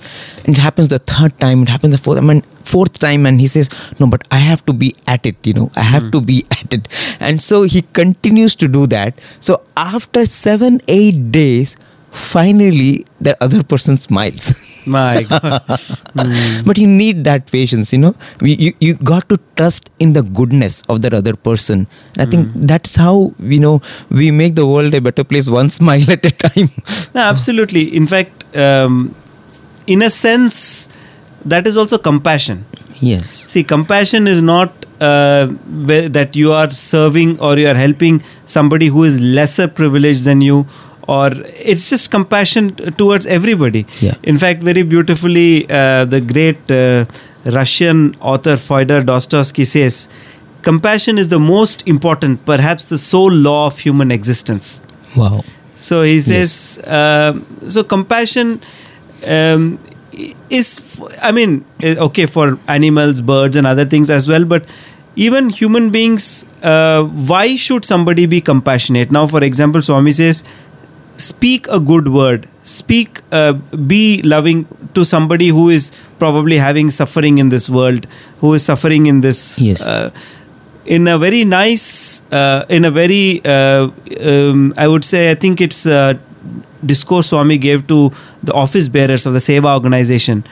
[0.44, 3.40] and it happens the third time it happens the fourth I mean, fourth time and
[3.40, 5.70] he says no but i have to be at it you know.
[5.76, 7.16] I have to be at it.
[7.20, 9.20] And so he continues to do that.
[9.40, 11.76] So after 7 8 days
[12.12, 14.68] finally the other person smiles.
[14.86, 15.62] My God.
[16.64, 18.14] but you need that patience you know?
[18.40, 21.86] You, you, you got to trust in the goodness of that other person.
[22.18, 26.10] I think that's how you know we make the world a better place one smile
[26.10, 26.68] at a time.
[27.14, 27.96] No, absolutely.
[27.96, 29.14] In fact, um,
[29.86, 30.88] in a sense,
[31.44, 32.64] that is also compassion.
[33.00, 33.46] yes.
[33.50, 34.70] See, compassion is not
[35.00, 35.46] uh,
[36.16, 40.66] that you are serving or you are helping somebody who is lesser privileged than you,
[41.12, 41.30] or
[41.72, 42.70] it's just compassion
[43.02, 43.86] towards everybody.
[44.00, 44.14] Yeah.
[44.22, 47.04] In fact, very beautifully, uh, the great uh,
[47.58, 50.08] Russian author Fyodor Dostoevsky says,
[50.62, 54.82] compassion is the most important, perhaps the sole law of human existence.
[55.16, 55.42] wow
[55.74, 57.44] So he says, um,
[57.74, 58.60] so compassion
[59.26, 59.78] um,
[60.58, 64.66] is, i mean, eh, okay for animals, birds, and other things as well, but
[65.16, 69.10] even human beings, uh, why should somebody be compassionate?
[69.10, 70.44] Now, for example, Swami says,
[71.16, 77.38] speak a good word, speak, uh, be loving to somebody who is probably having suffering
[77.38, 78.06] in this world,
[78.40, 79.58] who is suffering in this.
[79.58, 79.82] Yes.
[79.82, 80.10] Uh,
[80.84, 83.88] in a very nice, uh, in a very, uh,
[84.20, 86.18] um, I would say, I think it's a
[86.84, 88.10] discourse Swami gave to
[88.42, 90.44] the office bearers of the Seva organization.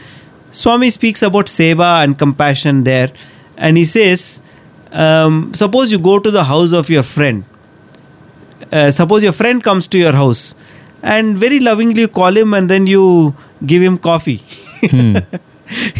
[0.53, 3.13] Swami speaks about Seva and compassion there,
[3.57, 4.43] and he says,
[4.93, 7.45] um, suppose you go to the house of your friend.
[8.73, 10.55] Uh, suppose your friend comes to your house
[11.03, 13.35] and very lovingly you call him and then you
[13.67, 14.37] give him coffee.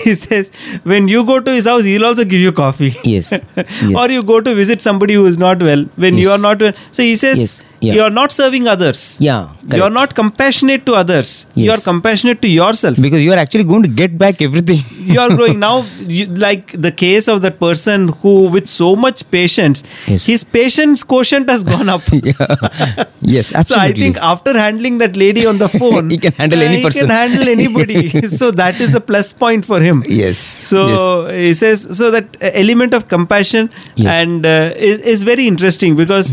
[0.05, 0.51] he says,
[0.85, 2.93] when you go to his house, he'll also give you coffee.
[3.05, 6.39] yes yes or you go to visit somebody who is not well when you are
[6.39, 6.73] not well.
[6.93, 7.63] So he says, Yes.
[7.83, 7.95] Yeah.
[7.95, 8.99] you are not serving others.
[9.27, 11.29] yeah You are not compassionate to others.
[11.55, 12.97] You are compassionate to yourself.
[13.05, 14.81] because you are actually going to get back everything
[15.15, 15.77] you are growing now.
[16.17, 20.27] You, like the case of that person who, with so much patience, Yes.
[20.33, 22.03] his patience quotient has gone up.
[22.13, 23.05] yeah.
[23.37, 26.61] yes absolutely So I think after handling that lady on the phone, He can handle
[26.61, 27.09] uh, any he person.
[27.09, 28.03] can handle anybody.
[28.41, 30.03] so that is a plus point for him.
[30.07, 30.87] yes So
[31.27, 31.37] yes.
[31.47, 34.09] he says so that element of compassion Yes.
[34.21, 36.33] and uh, is, is very interesting because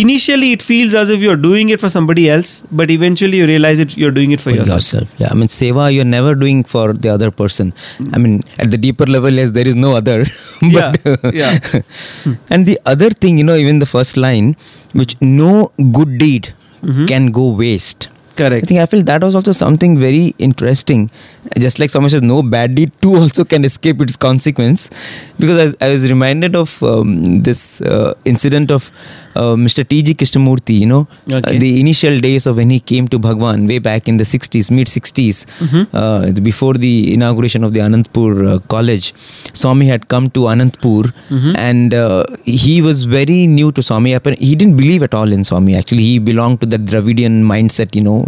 [0.00, 3.80] initially it feels as if you're doing it for somebody else, but eventually you realize
[3.84, 4.76] it you're doing it for, for yourself.
[4.78, 5.14] yourself.
[5.22, 7.72] Yeah, I mean, seva you're never doing for the other person.
[8.12, 10.18] I mean, at the deeper level, yes, there is no other.
[10.76, 11.00] but,
[11.42, 11.58] Yeah,
[12.50, 14.54] and the other thing, you know, even the first line,
[14.92, 17.06] which no good deed Mm-hmm.
[17.06, 18.10] can go waste.
[18.40, 21.10] I think I feel that was also something very interesting.
[21.58, 24.90] Just like someone says, no bad deed too also can escape its consequence.
[25.38, 28.90] Because I was, I was reminded of um, this uh, incident of
[29.36, 29.86] uh, Mr.
[29.86, 30.14] T.G.
[30.14, 31.56] Krishnamurti, you know, Okay.
[31.56, 34.70] uh, the initial days of when he came to Bhagwan way back in the 60s,
[34.70, 35.46] mid 60s,
[35.94, 39.12] uh, it's before the inauguration of the Anantapur uh, college.
[39.16, 41.12] Swami had come to Anantapur
[41.56, 44.16] and uh, he was very new to Swami.
[44.38, 45.76] He didn't believe at all in Swami.
[45.76, 48.25] Actually, he belonged to the Dravidian mindset, you know,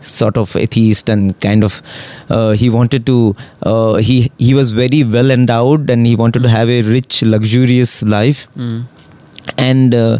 [0.00, 1.82] sort of atheist and kind of.
[2.30, 3.34] Uh, he wanted to.
[3.62, 8.02] Uh, he he was very well endowed and he wanted to have a rich, luxurious
[8.02, 8.46] life
[9.58, 10.18] and uh,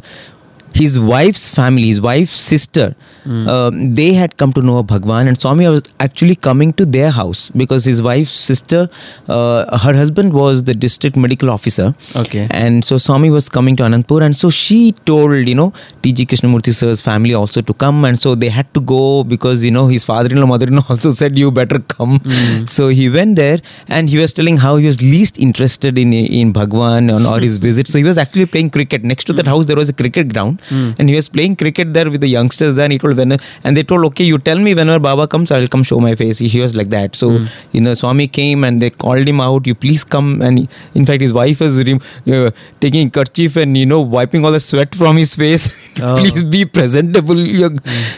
[0.75, 2.95] his wife's family, his wife's sister,
[3.27, 7.51] um, they had come to know Bhagwan, and Swami was actually coming to their house
[7.51, 8.89] because his wife's sister,
[9.29, 11.95] uh, her husband was the district medical officer.
[12.17, 12.47] Okay.
[12.51, 16.27] And so Swami was coming to Anantapur, and so she told, you know, T.G.
[16.27, 19.87] Krishnamurti sir's family also to come, and so they had to go because, you know,
[19.87, 22.21] his father in law, mother in law also said, You better come.
[22.67, 23.59] So he went there,
[23.89, 27.87] and he was telling how he was least interested in in Bhagwan or his visit.
[27.87, 29.03] So he was actually playing cricket.
[29.03, 32.11] Next to that house, there was a cricket ground, and he was playing cricket there
[32.11, 33.33] with the youngsters there, and he told, when,
[33.65, 36.15] and they told, Okay, you tell me whenever Baba comes, I will come show my
[36.15, 36.39] face.
[36.39, 37.17] He was like that.
[37.17, 40.41] So, you know, Swami came and they called him out, You please come.
[40.43, 42.51] And he- in fact, his wife was uh,
[42.81, 45.67] taking kerchief and, you know, wiping all the sweat from his face.
[46.03, 46.17] Oh.
[46.19, 47.39] please be presentable.
[47.39, 47.75] You're-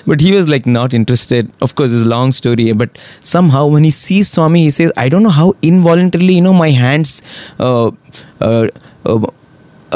[0.07, 1.51] But he was like not interested.
[1.61, 2.73] Of course, it's a long story.
[2.73, 6.55] But somehow, when he sees Swami, he says, I don't know how involuntarily, you know,
[6.55, 7.21] my hands
[7.59, 7.91] uh,
[8.41, 8.69] uh,
[9.05, 9.27] uh,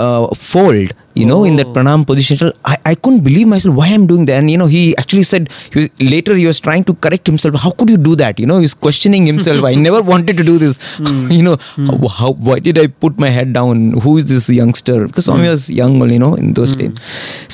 [0.07, 0.91] uh, fold.
[1.21, 1.73] You know, in that Oh.
[1.77, 4.37] pranam position, I, I couldn't believe myself why I'm doing that.
[4.41, 7.57] And you know, he actually said he was, later he was trying to correct himself.
[7.65, 8.39] How could you do that?
[8.43, 9.67] You know, he's questioning himself.
[9.71, 10.79] I never wanted to do this.
[11.39, 11.57] you know,
[11.89, 13.83] how, how why did I put my head down?
[14.07, 14.99] Who is this youngster?
[15.09, 16.95] Because Swami was young, you know, in those days.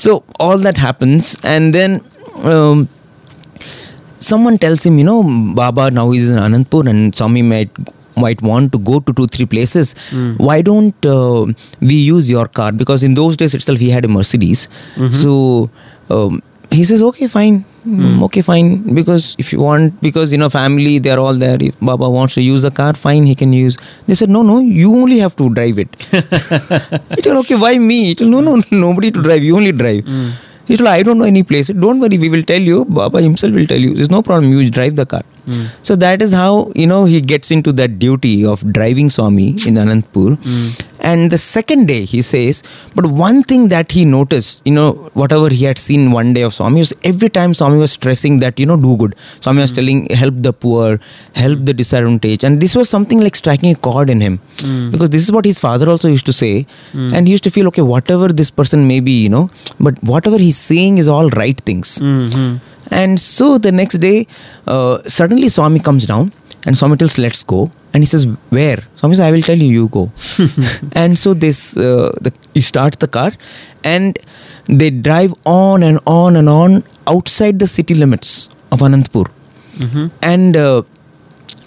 [0.05, 2.01] So all that happens, and then.
[2.55, 2.89] Um,
[4.19, 5.23] someone tells him, you know,
[5.55, 7.71] Baba now is in Anantapur and Swami might
[8.17, 9.95] might want to go to two three places.
[10.39, 11.47] Why don't uh,
[11.81, 12.73] we use your car?
[12.73, 14.69] Because in those days itself he had a Mercedes.
[15.23, 15.71] So
[16.11, 17.65] um, he says, okay, fine.
[17.87, 18.71] Mm, Okay, fine.
[18.95, 21.57] Because if you want, because you know, family, they're all there.
[21.61, 23.77] If Baba wants to use the car, fine, he can use.
[24.09, 25.95] They said, no, no, you only have to drive it.
[27.15, 28.07] he told, okay, why me?
[28.07, 29.45] He told, no, no, nobody to drive.
[29.45, 30.05] You only drive.
[30.67, 31.69] He told, I don't know any place.
[31.69, 32.85] Don't worry, we will tell you.
[32.85, 33.95] Baba himself will tell you.
[33.95, 34.53] There's no problem.
[34.53, 35.23] You drive the car.
[35.47, 35.67] Hmm.
[35.83, 39.75] So that is how, you know, he gets into that duty of driving Swami in
[39.85, 40.37] Anantapur.
[40.43, 40.86] Hmm.
[41.11, 42.63] And the second day, he says,
[42.97, 44.89] but one thing that he noticed, you know,
[45.21, 48.59] whatever he had seen one day of Swami was every time Swami was stressing that,
[48.63, 49.15] you know, do good.
[49.41, 50.99] Swami was telling, help the poor,
[51.45, 52.45] help the disadvantaged.
[52.49, 54.41] And this was something like striking a chord in him.
[54.95, 56.55] Because this is what his father also used to say.
[57.17, 59.45] And he used to feel, okay, whatever this person may be, you know,
[59.79, 61.99] but whatever he's saying is all right things.
[62.13, 62.61] Mhm.
[62.99, 64.19] And so the next day,
[64.75, 66.33] uh, suddenly Swami comes down
[66.67, 67.71] and Swami tells, let's go.
[67.95, 68.79] And he says, where?
[68.97, 70.11] Swami says, I will tell you, you go.
[70.93, 73.31] and so this, uh, the, he starts the car
[73.85, 74.19] and
[74.67, 79.31] they drive on and on and on outside the city limits of Anantapur.
[80.23, 80.83] And uh,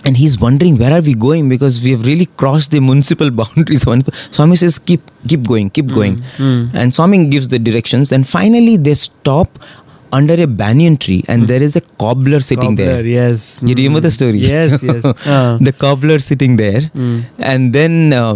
[0.05, 3.83] and he's wondering where are we going because we have really crossed the municipal boundaries.
[4.31, 6.21] Swami says, keep keep going, keep going.
[6.73, 8.09] And Swami gives the directions.
[8.09, 9.49] Then finally they stop
[10.11, 13.05] under a banyan tree and there is a cobbler sitting there.
[13.05, 13.61] Yes.
[13.63, 14.17] You remember the Mm.
[14.19, 14.39] story?
[14.39, 15.03] Yes, yes.
[15.35, 15.57] Ah.
[15.69, 17.17] the cobbler sitting there, Mm.
[17.53, 18.35] and then uh,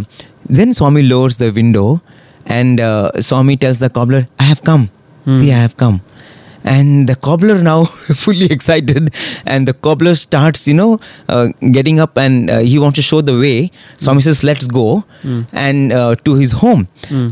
[0.59, 2.01] then Swami lowers the window,
[2.45, 4.89] and uh, Swami tells the cobbler, "I have come.
[5.25, 5.35] Hmm.
[5.41, 6.01] See, I have come."
[6.71, 7.83] And the cobbler now
[8.23, 9.09] fully excited,
[9.45, 10.91] and the cobbler starts, you know,
[11.27, 13.69] uh, getting up, and uh, he wants to show the way.
[13.97, 14.85] Swami says, "Let's go,"
[15.23, 15.41] Hmm.
[15.51, 16.87] and uh, to his home.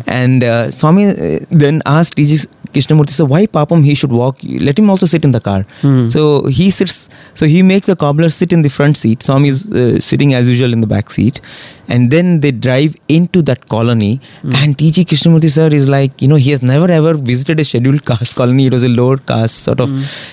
[0.07, 2.41] And uh, Swami uh, then asked T.G.
[2.73, 4.37] Krishnamurti, so why Papam he should walk?
[4.43, 5.63] Let him also sit in the car.
[5.81, 6.09] Hmm.
[6.09, 7.09] So he sits.
[7.33, 9.23] So he makes the cobbler sit in the front seat.
[9.23, 11.41] Swami is uh, sitting as usual in the back seat,
[11.87, 14.19] and then they drive into that colony.
[14.61, 15.05] And T.G.
[15.05, 18.67] Krishnamurti sir is like, you know, he has never ever visited a scheduled caste colony.
[18.67, 19.89] It was a lower caste sort of.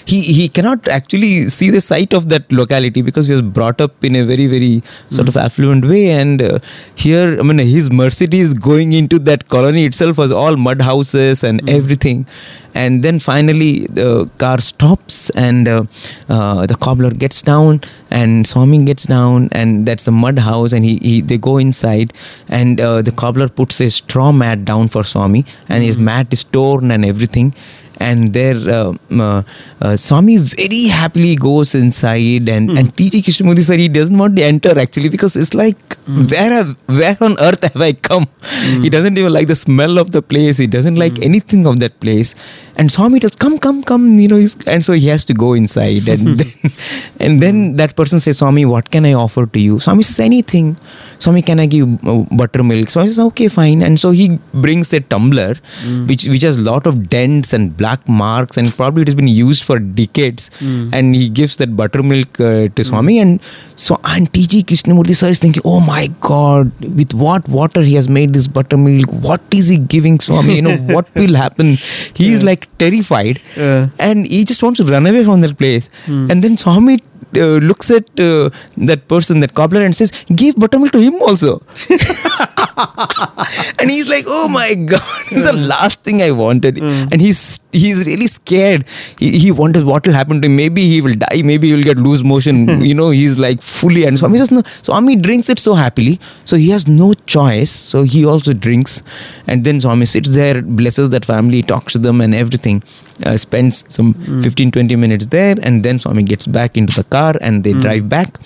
[0.07, 4.05] He he cannot actually see the site of that locality because he was brought up
[4.05, 6.11] in a very very sort of affluent way.
[6.11, 6.59] And uh,
[6.94, 11.68] here, I mean, his Mercedes going into that colony itself was all mud houses and
[11.68, 12.27] everything.
[12.74, 15.84] And then finally, the car stops, and uh,
[16.28, 20.72] uh, the cobbler gets down, and Swami gets down, and that's the mud house.
[20.72, 22.12] And he, he they go inside,
[22.48, 26.44] and uh, the cobbler puts a straw mat down for Swami, and his mat is
[26.44, 27.54] torn and everything.
[28.00, 29.42] And there, uh, uh,
[29.80, 33.22] uh, Swami very happily goes inside, and and T.G.
[33.22, 37.37] Krishnamurti sir he doesn't want to enter actually because it's like where have, where on
[37.40, 38.27] earth have I come?
[38.40, 38.83] Hmm.
[38.83, 40.57] He doesn't even like the smell of the place.
[40.57, 41.25] He doesn't like hmm.
[41.25, 42.35] anything of that place.
[42.77, 44.37] And Swami tells, "Come, come, come," you know.
[44.37, 46.73] He's, and so he has to go inside, and then,
[47.21, 50.77] and then that person says, "Swami, what can I offer to you?" Swami says, "Anything."
[51.18, 52.88] Swami, can I give uh, buttermilk?
[52.90, 56.07] Swami says, "Okay, fine." And so he brings a tumbler, hmm.
[56.07, 59.64] which which has lot of dents and black marks, and probably it has been used
[59.64, 60.51] for decades.
[60.92, 63.42] And he gives that buttermilk uh, to Swami, and
[63.75, 64.62] so and T.G.
[64.62, 69.11] Krishnamurti sir is thinking, "Oh my God, with what water he has made this buttermilk?
[69.28, 70.54] What is he giving Swami?
[70.56, 71.74] You know what will happen?"
[72.14, 73.88] He is like terrified, Yeah.
[73.98, 75.90] and he just wants to run away from that place.
[76.06, 76.30] Hmm.
[76.30, 76.98] And then Swami
[77.36, 81.62] uh, looks at uh, that person, that cobbler, and says, "Give buttermilk to him also."
[83.80, 86.78] and he's like, "Oh my god, it's the last thing I wanted."
[87.12, 88.88] And he's he's really scared.
[89.18, 90.56] He, he wonders what will happen to him.
[90.56, 91.42] Maybe he will die.
[91.44, 92.66] Maybe he will get loose motion.
[92.90, 94.04] you know, he's like fully.
[94.04, 97.70] And Swami says, "No." Swami drinks it so happily, so he has no choice.
[97.70, 99.02] So he also drinks,
[99.46, 102.82] and then Swami sits there, blesses that family, talks to them, and everything.
[103.26, 107.17] Uh, spends some 15 20 minutes there, and then Swami gets back into the car,
[107.40, 108.38] and they drive back.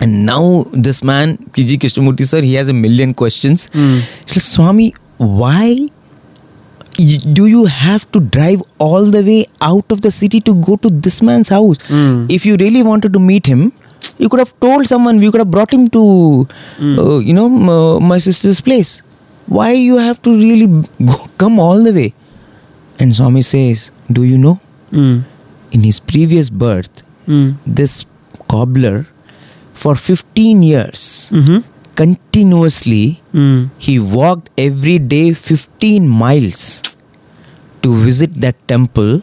[0.00, 1.78] And now this man, T.G.
[1.78, 3.68] Krishnamurti sir, he has a million questions.
[3.72, 5.86] He says, Swami, why
[7.38, 10.88] do you have to drive all the way out of the city to go to
[10.88, 11.78] this man's house?
[12.38, 13.72] If you really wanted to meet him,
[14.18, 16.02] you could have told someone, you could have brought him to,
[16.80, 19.02] uh, you know, m- uh, my sister's place.
[19.46, 20.66] Why you have to really
[21.12, 22.14] go, come all the way?
[22.98, 24.60] And Swami says, Do you know?
[24.90, 25.22] Mm.
[25.72, 27.54] In his previous birth, Mm.
[27.66, 28.04] this
[28.48, 29.06] cobbler
[29.74, 31.60] for 15 years Mm-hmm.
[31.94, 33.68] continuously Mm.
[33.78, 36.62] he walked every day 15 miles
[37.82, 39.22] to visit that temple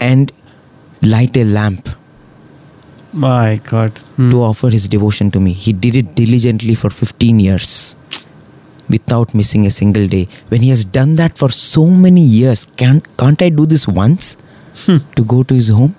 [0.00, 0.32] and
[1.02, 1.88] light a lamp
[3.12, 3.92] My God.
[4.18, 4.30] Mm.
[4.30, 7.96] to offer his devotion to me he did it diligently for 15 years
[8.88, 13.04] without missing a single day when he has done that for so many years can't
[13.16, 14.36] can't i do this once
[15.16, 15.94] to go to his home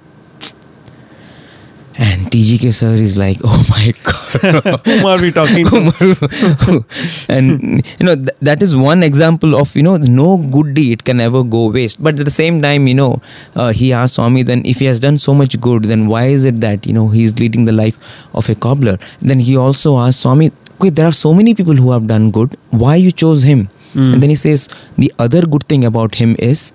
[2.00, 6.86] and TGK sir is like, oh my god, Whom are we talking to?
[7.30, 11.20] and you know th- that is one example of you know no good deed can
[11.20, 12.02] ever go waste.
[12.04, 13.22] But at the same time, you know,
[13.56, 16.46] uh, he asked Swami, then if he has done so much good, then why is
[16.46, 17.98] it that you know he is leading the life
[18.36, 18.98] of a cobbler?
[19.20, 22.56] Then he also asked Swami, there are so many people who have done good.
[22.70, 23.70] Why you chose him?
[23.96, 26.72] And then he says the other good thing about him is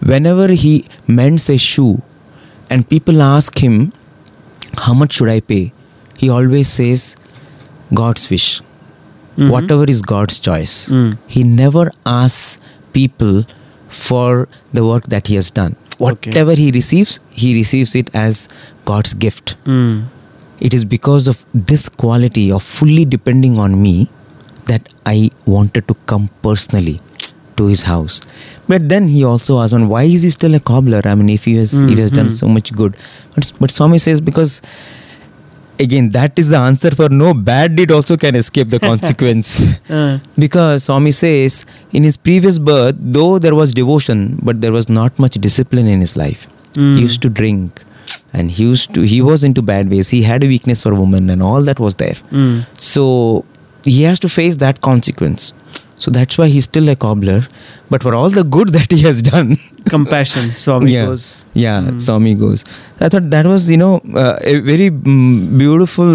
[0.00, 2.00] whenever he mends a shoe
[2.70, 3.92] and people ask him
[4.78, 5.72] how much should i pay
[6.18, 7.16] he always says
[8.02, 8.48] god's wish
[9.36, 9.50] Mhm.
[9.50, 11.12] whatever is god's choice Mm.
[11.26, 12.58] he never asks
[12.92, 13.44] people
[13.88, 16.04] for the work that he has done Okay.
[16.04, 18.48] whatever he receives he receives it as
[18.90, 20.04] god's gift Mm.
[20.60, 23.94] it is because of this quality of fully depending on me
[24.70, 26.94] that I wanted to come personally
[27.56, 28.20] to his house.
[28.68, 31.02] But then he also asked, on why is he still a cobbler?
[31.04, 32.38] I mean, if he has, if he has done Mm, mm.
[32.38, 32.96] so much good.
[33.34, 34.62] But, but Swami says, because
[35.78, 39.78] again, that is the answer for no bad deed also can escape the consequence.
[39.90, 44.88] Uh, because Swami says, in his previous birth, though there was devotion, but there was
[44.88, 46.46] not much discipline in his life.
[46.74, 46.94] Mm.
[46.96, 47.84] He used to drink
[48.32, 51.30] and he used to he was into bad ways he had a weakness for women
[51.30, 52.66] and all that was there mm.
[52.78, 53.44] so
[53.84, 55.52] he has to face that consequence
[56.04, 57.40] so that's why he's still a cobbler
[57.94, 59.54] but for all the good that he has done
[59.94, 60.44] Compassion.
[60.62, 61.24] Swami yeah goes.
[61.64, 62.00] yeah Mm.
[62.06, 62.64] swami goes
[63.06, 66.12] i thought that was you know uh, a very mm, beautiful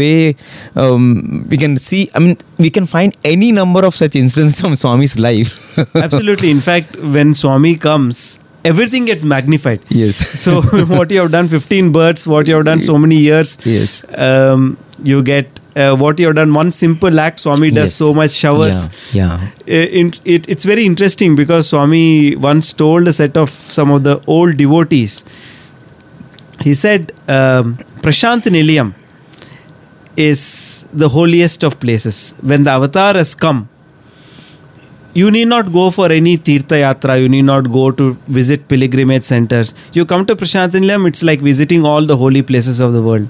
[0.00, 0.36] way
[0.82, 1.04] um,
[1.50, 5.18] we can see i mean we can find any number of such instances from swami's
[5.28, 5.54] life
[6.06, 6.50] Absolutely.
[6.50, 9.80] In fact, when Swami comes, everything gets magnified.
[10.02, 10.52] yes So,
[10.98, 14.76] what you have done 15 births, what you have done so many years, yes um,
[15.10, 17.94] you get uh, what you have done one simple act swami does Yes.
[17.94, 18.78] so much showers.
[19.12, 19.80] Yeah, yeah.
[19.80, 24.02] Uh, in, it, it's very interesting because swami once told a set of some of
[24.04, 25.24] the old devotees.
[26.62, 28.94] He said um, Prasanthi Nilayam
[30.16, 32.34] is the holiest of places.
[32.40, 33.68] When the avatar has come
[35.14, 39.22] you need not go for any tirtha yatra you need not go to visit pilgrimage
[39.24, 39.74] centers.
[39.94, 43.28] You come to Prasanthi Nilayam it's like visiting all the holy places of the world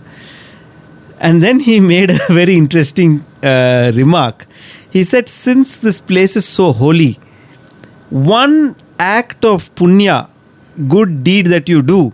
[1.21, 4.47] and then he made a very interesting uh, remark.
[4.91, 7.19] He said, Since this place is so holy,
[8.11, 10.29] one act of punya,
[10.89, 12.13] good deed that you do,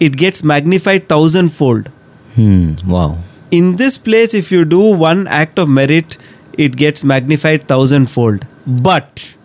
[0.00, 1.88] it gets magnified thousandfold.
[2.34, 3.18] Hmm, wow
[3.50, 6.18] In this place, if you do one act of merit,
[6.58, 8.46] it gets magnified thousandfold.
[8.66, 9.36] But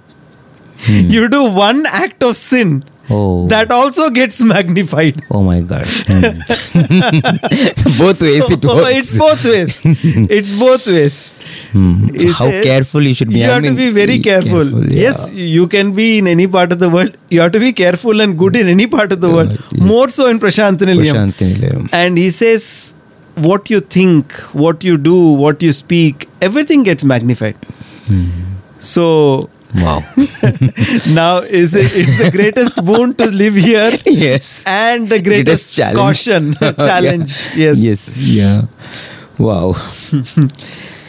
[0.87, 5.21] you do one act of sin, oh that also gets magnified.
[5.31, 5.85] Oh my god.
[6.07, 6.21] Hmm.
[7.97, 8.91] both ways it works.
[8.99, 9.81] it's both ways.
[10.37, 11.17] it's both ways.
[11.71, 12.07] Hmm.
[12.37, 13.39] How careful you should be.
[13.39, 14.65] You I have to be very be careful.
[14.85, 15.01] yeah.
[15.07, 17.17] Yes, you can be in any part of the world.
[17.29, 19.51] You have to be careful and good in any part of the world.
[19.51, 19.81] yes.
[19.81, 21.13] More so in Prashantanilayam.
[21.13, 21.89] Prasanthi Nilayam.
[21.91, 22.95] And he says,
[23.35, 27.55] what you think, what you do, what you speak, everything gets magnified.
[28.07, 28.29] Hmm.
[28.79, 29.99] So Wow.
[31.13, 34.63] now is it, it's the greatest boon to live here yes.
[34.67, 35.97] and the greatest, Greatest challenge.
[35.97, 37.31] caution challenge.
[37.55, 37.79] Yes.
[37.81, 38.17] Yes.
[38.17, 38.61] Yeah.
[39.37, 39.75] Wow.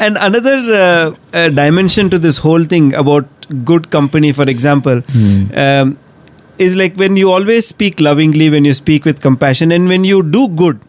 [0.00, 3.26] And another uh, uh, dimension to this whole thing about
[3.64, 5.44] good company, for example, Hmm.
[5.54, 5.98] um,
[6.58, 10.22] is like when you always speak lovingly, when you speak with compassion, and when you
[10.24, 10.80] do good,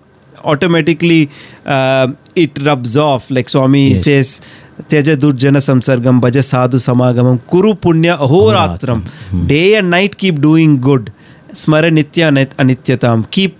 [0.44, 1.30] automatically
[1.66, 3.30] uh, it rubs off.
[3.30, 4.04] Like Swami Yes.
[4.04, 4.42] says,
[4.82, 9.48] Tyaja Durjana Samsargam, Bhaja Sadhu Samagamam, Kuru Punya Ahoratram.
[9.48, 11.12] Day and night keep doing good.
[11.52, 13.30] Smara Nitya Anit- Anityatam.
[13.30, 13.58] Keep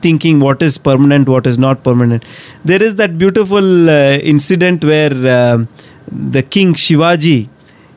[0.00, 2.24] thinking what is permanent, what is not permanent.
[2.64, 5.68] There is that beautiful uh, incident where um
[6.10, 7.48] the king Shivaji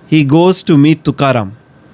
[0.07, 1.51] he goes to meet Tukaram.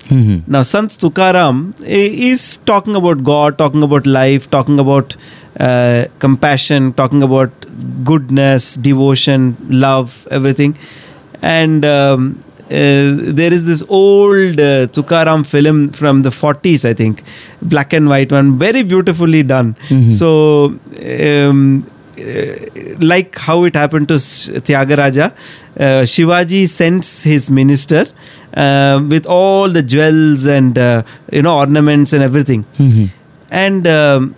[0.10, 0.44] Mhm.
[0.48, 5.16] Now, Sant Tukaram is talking about God, talking about life, talking about
[5.60, 7.52] uh, compassion, talking about
[8.04, 10.76] goodness, devotion, love, everything.
[11.42, 17.24] And um, uh, there is this old uh, Tukaram film from the 40s, I think,
[17.62, 19.76] black and white one, very beautifully done.
[19.90, 20.12] Mhm.
[20.12, 20.76] So,
[21.50, 21.86] um,
[22.18, 22.56] uh,
[23.02, 28.06] like how it happened to Tyagaraja, uh, Shivaji sends his minister
[28.56, 33.10] uh, with all the jewels and uh, you know ornaments and everything, Mhm.
[33.52, 34.36] and um,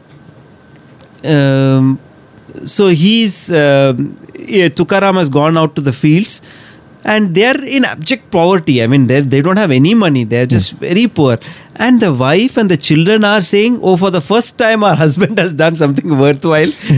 [1.24, 2.00] um,
[2.66, 3.94] so he's uh,
[4.40, 6.42] yeah, Tukaram has gone out to the fields.
[7.06, 8.84] And they are in abject poverty.
[8.84, 10.24] I mean, they they don't have any money.
[10.24, 11.38] They're just very poor.
[11.80, 15.38] And the wife and the children are saying, "Oh, for the first time, our husband
[15.38, 16.72] has done something worthwhile."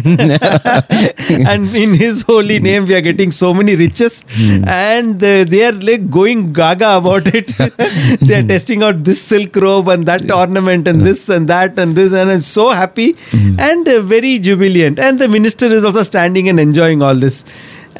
[1.53, 4.23] and in His holy name, we are getting so many riches,
[4.65, 7.47] and uh, they are like going gaga about it.
[8.21, 11.95] they are testing out this silk robe and that ornament and this and that and
[11.95, 14.97] this, and is so happy and uh, very jubilant.
[14.99, 17.43] And the minister is also standing and enjoying all this.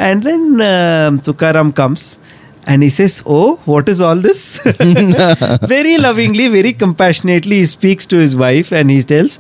[0.08, 0.42] And then
[0.74, 2.20] um Tukaram comes.
[2.68, 4.42] And he says, Oh, what is all this?
[5.74, 9.40] very lovingly, very compassionately, he speaks to his wife and he tells,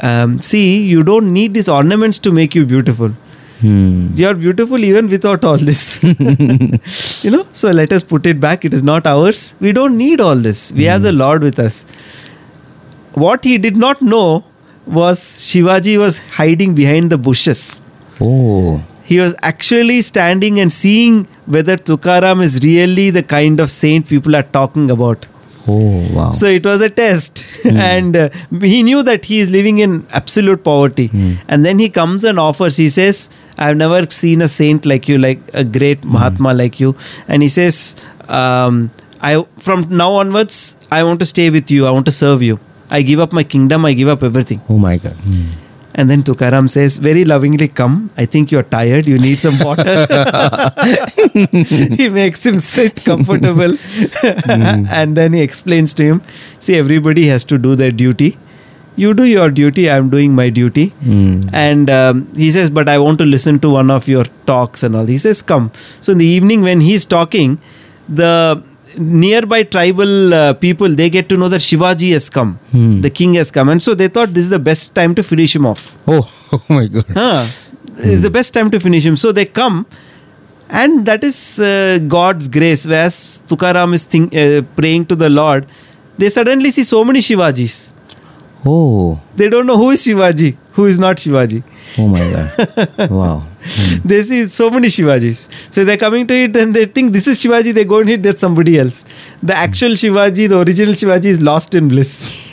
[0.00, 3.10] um, See, you don't need these ornaments to make you beautiful.
[3.62, 4.08] Hmm.
[4.14, 6.02] You are beautiful even without all this.
[7.24, 8.64] you know, so let us put it back.
[8.64, 9.54] It is not ours.
[9.60, 10.72] We don't need all this.
[10.72, 11.84] We have the Lord with us.
[13.14, 14.44] What he did not know
[14.86, 17.84] was Shivaji was hiding behind the bushes.
[18.20, 18.82] Oh.
[19.04, 24.36] He was actually standing and seeing whether Tukaram is really the kind of saint people
[24.36, 25.26] are talking about.
[25.68, 26.30] Oh, wow.
[26.32, 28.30] So it was a test, and uh,
[28.60, 31.08] he knew that he is living in absolute poverty.
[31.48, 32.76] And then he comes and offers.
[32.76, 36.96] He says, "I've never seen a saint like you, like a great Mahatma like you."
[37.28, 37.78] And he says,
[38.28, 38.90] um,
[39.20, 41.86] "I from now onwards, I want to stay with you.
[41.86, 42.58] I want to serve you.
[42.90, 43.84] I give up my kingdom.
[43.84, 45.16] I give up everything." oh, my God.
[45.94, 46.00] Hmm.
[46.00, 50.06] And then Tukaram says, very lovingly, Come, I think you're tired, you need some water.
[51.96, 53.76] he makes him sit comfortable.
[54.22, 56.22] and then he explains to him,
[56.58, 58.38] See, everybody has to do their duty.
[58.94, 60.88] You do your duty, I'm doing my duty.
[60.88, 61.42] Hmm.
[61.52, 64.94] And um, he says, But I want to listen to one of your talks and
[64.96, 65.06] all.
[65.06, 65.70] He says, Come.
[65.74, 67.58] So in the evening, when he's talking,
[68.08, 68.62] the
[68.98, 73.00] nearby tribal uh, people they get to know that Shivaji has come, Hmm.
[73.00, 75.54] the king has come, and so they thought this is the best time to finish
[75.56, 75.96] him off.
[76.08, 77.04] Oh, oh my God.
[77.14, 77.46] Huh.
[77.96, 79.16] It's the best time to finish him.
[79.16, 79.86] So they come,
[80.70, 82.86] and that is uh, God's grace.
[82.86, 85.66] Whereas Tukaram is think, uh, praying to the Lord,
[86.18, 87.92] they suddenly see so many Shivajis.
[88.64, 89.20] Oh.
[89.36, 91.62] They don't know who is Shivaji, who is not Shivaji.
[91.98, 93.10] Oh, my God.
[93.10, 93.38] wow.
[93.64, 93.98] Hmm.
[94.08, 95.72] They see so many Shivajis.
[95.72, 98.22] So they're coming to it and they think this is Shivaji, they go and hit
[98.24, 99.04] that somebody else.
[99.42, 102.08] The actual Shivaji, the original Shivaji is lost in bliss.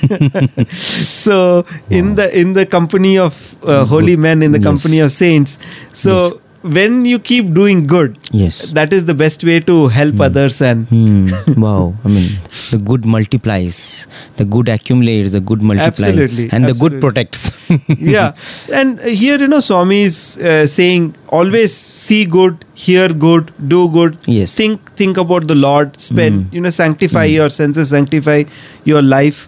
[0.70, 4.66] so in the in the company of uh, holy men, in the Yes.
[4.66, 5.58] company of saints.
[5.94, 8.72] So when you keep doing good, Yes.
[8.74, 11.62] that is the best way to help others and Hmm.
[11.62, 11.96] Wow.
[12.04, 12.28] I mean,
[12.72, 17.46] the good multiplies, the good accumulates, the good multiplies, Absolutely, and the good protects.
[17.88, 18.34] yeah
[18.74, 24.18] and here you know swami is uh, saying always see good hear good do good
[24.26, 24.56] Yes.
[24.56, 26.54] think think about the lord spend Mm.
[26.56, 28.44] you know sanctify your senses sanctify
[28.86, 29.48] your life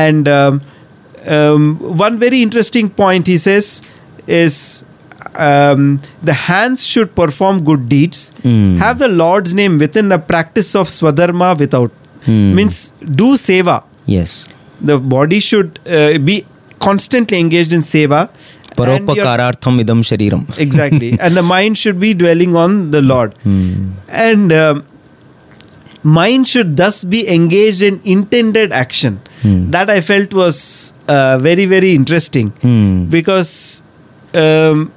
[0.00, 0.60] and um,
[1.26, 1.64] um,
[2.06, 3.82] one very interesting point he says
[4.26, 4.84] is
[5.46, 5.82] um,
[6.28, 8.76] the hands should perform good deeds Mm.
[8.84, 11.92] have the lord's name within the practice of swadharma without
[12.28, 12.46] Hmm.
[12.58, 12.76] means
[13.20, 13.74] do seva
[14.14, 14.32] yes.
[14.88, 16.34] the body should uh, be
[16.86, 18.20] constantly engaged in seva
[19.18, 19.26] your-
[19.84, 20.42] idam shariram.
[20.66, 23.86] exactly and the mind should be dwelling on the lord Hmm.
[24.26, 24.82] and um,
[26.02, 29.70] mind should thus be engaged in intended action Hmm.
[29.74, 30.56] that i felt was
[31.14, 32.94] uh, very very interesting Hmm.
[33.16, 33.50] because
[34.44, 34.90] um,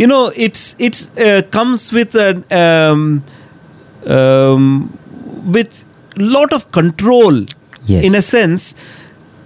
[0.00, 3.02] you know it's it's uh, comes with an um,
[4.16, 4.66] um,
[5.56, 5.84] with
[6.36, 7.44] lot of control
[7.90, 8.04] Yes.
[8.06, 8.64] in a sense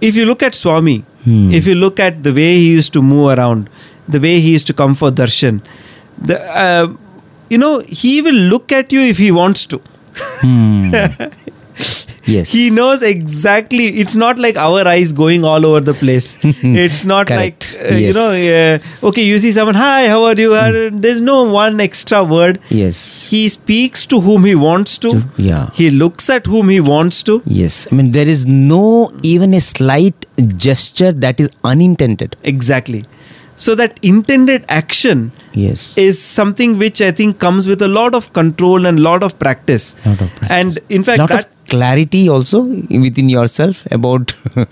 [0.01, 0.95] if you look at swami
[1.25, 1.51] Hmm.
[1.57, 3.69] if you look at the way he used to move around
[4.15, 5.59] the way he used to come for darshan
[6.29, 6.87] the uh,
[7.53, 7.69] you know
[8.01, 9.79] he will look at you if he wants to
[10.41, 10.91] Hmm.
[12.25, 12.51] Yes.
[12.51, 13.85] He knows exactly.
[13.99, 16.39] It's not like our eyes going all over the place.
[16.43, 17.75] it's not Correct.
[17.81, 18.29] like uh, you know.
[18.31, 19.75] Uh, okay, you see someone.
[19.75, 20.53] Hi, how are you?
[20.53, 22.59] Uh, There's no one extra word.
[22.69, 23.29] Yes.
[23.29, 25.23] He speaks to whom he wants to.
[25.37, 25.69] yeah.
[25.73, 27.41] He looks at whom he wants to.
[27.45, 27.87] Yes.
[27.91, 32.37] I mean, there is no even a slight gesture that is unintended.
[32.43, 33.05] Exactly.
[33.55, 35.95] So that intended action Yes.
[35.97, 39.95] is something which I think comes with a lot of control and lot of practice.
[40.05, 40.49] Lot of practice.
[40.49, 42.61] And in fact, lot that clarity also
[43.07, 44.35] within yourself about.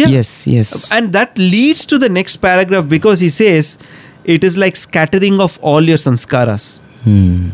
[0.00, 0.08] Yeah.
[0.18, 0.30] Yes.
[0.56, 0.70] Yes.
[0.98, 3.78] and that leads to the next paragraph because he says
[4.36, 6.64] it is like scattering of all your sanskaras.
[7.04, 7.50] Hmm.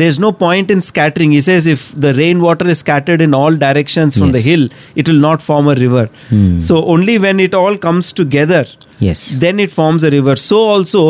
[0.00, 1.32] There's no point in scattering.
[1.36, 5.22] He says if the rainwater is scattered in all directions from the hill, it will
[5.28, 6.04] not form a river.
[6.28, 6.60] Hmm.
[6.60, 8.64] So only when it all comes together,
[9.00, 9.24] Yes.
[9.44, 10.36] then it forms a river.
[10.36, 11.02] So also,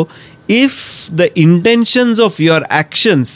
[0.47, 0.75] if
[1.21, 3.35] the intentions of your actions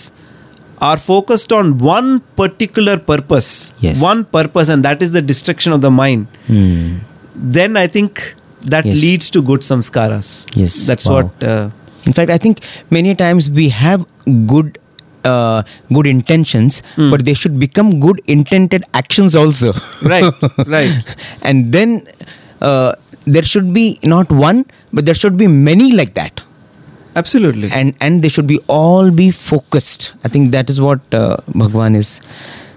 [0.81, 4.01] are focused on one particular purpose, Yes.
[4.01, 6.97] one purpose, and that is the destruction of the mind, Hmm.
[7.35, 8.95] then I think that Yes.
[9.01, 10.45] leads to good samskaras.
[10.55, 10.85] Yes.
[10.87, 11.15] That's Wow.
[11.15, 11.43] what.
[11.43, 11.69] Uh,
[12.07, 12.59] In fact, I think
[12.91, 14.05] many times we have
[14.45, 14.77] good.
[15.29, 17.09] Uh, good intentions, Hmm.
[17.09, 19.73] but they should become good intended actions also.
[20.11, 20.23] Right,
[20.67, 20.91] right.
[21.41, 22.03] and then
[22.61, 22.91] uh,
[23.25, 26.41] there should be not one, but there should be many like that.
[27.15, 27.69] Absolutely.
[27.71, 31.95] and and they should be all be focused i think that is what uh, bhagwan
[31.95, 32.21] is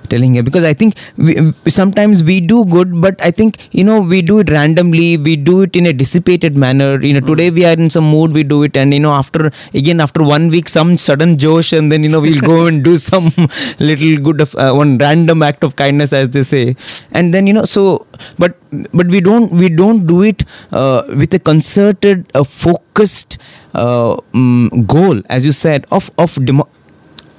[0.09, 0.43] telling here.
[0.43, 1.37] Because i think we,
[1.79, 5.17] sometimes we do good but i think you know we do it randomly.
[5.17, 7.01] We do it in a dissipated manner.
[7.01, 8.77] You know today we are in some mood we do it.
[8.77, 12.21] And you know after again after one week some sudden josh and then you know
[12.21, 13.31] we'll go and do some
[13.79, 16.77] little good of uh, one random act of kindness as they say.
[17.13, 18.07] And then you know so
[18.39, 18.57] but
[18.93, 23.39] but we don't we don't do it uh, with a concerted uh, focused
[23.75, 26.69] uh, mm, goal as you said of of demo-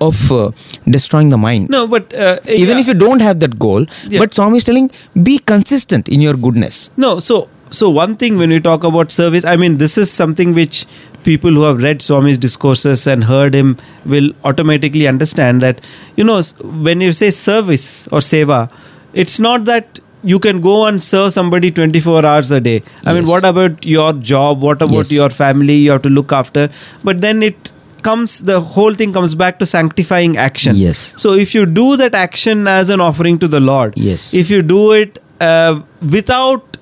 [0.02, 0.50] of uh,
[0.97, 2.82] destroying the mind no, but uh, even yeah.
[2.82, 4.20] if you don't have that goal Yeah.
[4.20, 4.89] but swami is telling
[5.30, 9.45] be consistent in your goodness No, so so one thing when we talk about service,
[9.45, 10.86] I mean this is something which
[11.24, 13.78] people who have read Swami's discourses and heard him
[14.14, 15.86] will automatically understand that
[16.16, 16.41] you know
[16.88, 18.72] when you say service or seva,
[19.14, 22.82] it's not that you can go and serve somebody 24 hours a day.
[23.06, 24.62] I mean what about your job?
[24.62, 25.12] What about Yes.
[25.12, 26.70] your family you have to look after?
[27.04, 27.72] But then it
[28.04, 30.76] comes the whole thing comes back to sanctifying action.
[30.76, 31.14] Yes.
[31.18, 34.34] So if you do that action as an offering to the Lord, Yes.
[34.34, 36.78] if you do it uh, without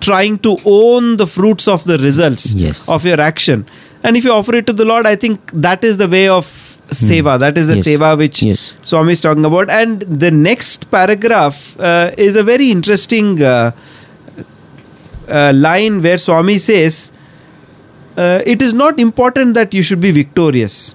[0.00, 2.88] trying to own the fruits of the results Yes.
[2.88, 3.64] of your action
[4.02, 6.44] and if you offer it to the lord i think that is the way of
[7.02, 7.86] seva that is the Yes.
[7.86, 8.64] seva which Yes.
[8.82, 13.70] swami is talking about and the next paragraph uh, is a very interesting uh,
[15.28, 17.12] uh, line where swami says
[18.16, 20.94] uh, it is not important that you should be victorious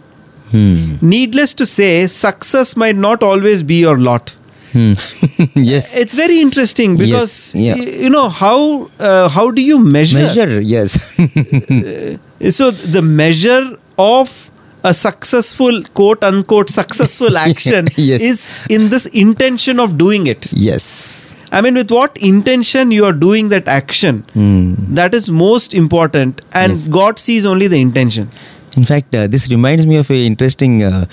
[0.51, 0.95] hmm.
[1.01, 4.35] needless to say success might not always be your lot
[4.71, 4.91] Hmm.
[5.67, 7.73] yes it's very interesting because Yes, yeah.
[7.75, 8.57] y- you know how
[8.99, 10.19] uh, how do you measure?
[10.19, 11.17] measure yes
[12.57, 13.63] So the measure
[13.97, 14.51] of
[14.83, 18.21] a successful quote unquote successful action Yes.
[18.21, 20.47] is in this intention of doing it.
[20.53, 24.73] yes I mean, with what intention you are doing that action, Hmm.
[24.99, 26.87] that is most important, and Yes.
[26.89, 28.29] God sees only the intention.
[28.77, 31.05] In fact, uh, this reminds me of a interesting uh,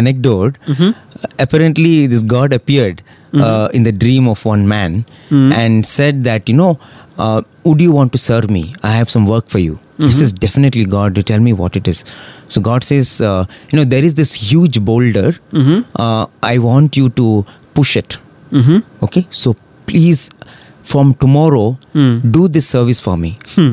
[0.00, 0.58] anecdote.
[0.66, 0.90] Mm-hmm.
[0.90, 3.02] Uh, apparently, this god appeared
[3.32, 5.52] uh, in the dream of one man Mm-hmm.
[5.52, 6.78] and said that, you know,
[7.18, 8.74] uh, would you want to serve me?
[8.82, 9.78] I have some work for you.
[10.00, 10.06] Mm-hmm.
[10.08, 11.16] He says, definitely, God.
[11.20, 12.04] You tell me what it is.
[12.48, 15.32] So God says, uh, you know, there is this huge boulder.
[15.60, 15.80] Mm-hmm.
[16.06, 17.26] Uh, I want you to
[17.80, 18.18] push it.
[18.50, 18.82] Mhm.
[19.06, 19.54] Okay, so
[19.90, 20.22] please,
[20.92, 21.66] from tomorrow,
[21.98, 22.14] Hmm.
[22.36, 23.28] do this service for me.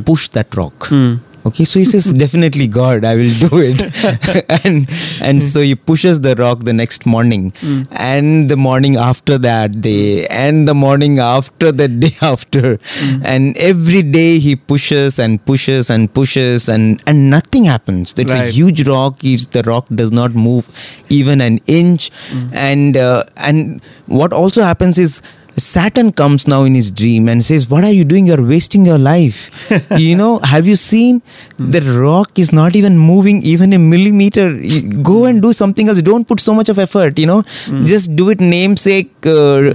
[0.10, 0.88] Push that rock.
[0.92, 1.16] Hmm.
[1.48, 3.82] Okay, so he says, definitely God, I will do it.
[4.66, 4.88] and
[5.22, 5.48] and hmm.
[5.48, 7.84] so he pushes the rock the next morning, hmm.
[7.92, 13.22] and the morning after that day, and the morning after the day after, hmm.
[13.24, 18.14] and every day he pushes and pushes and pushes, and and nothing happens.
[18.18, 19.24] It's a huge rock.
[19.24, 20.68] It's, the rock does not move
[21.10, 22.12] even an inch,
[22.54, 25.22] and uh, and what also happens is
[25.58, 28.28] Saturn comes now in his dream and says, What are you doing?
[28.28, 29.72] You're wasting your life.
[29.98, 31.24] you know, have you seen
[31.58, 34.62] the rock is not even moving even a millimeter?
[35.02, 36.02] Go and do something else.
[36.04, 37.42] Don't put so much of effort, you know,
[37.86, 39.74] just do it namesake uh,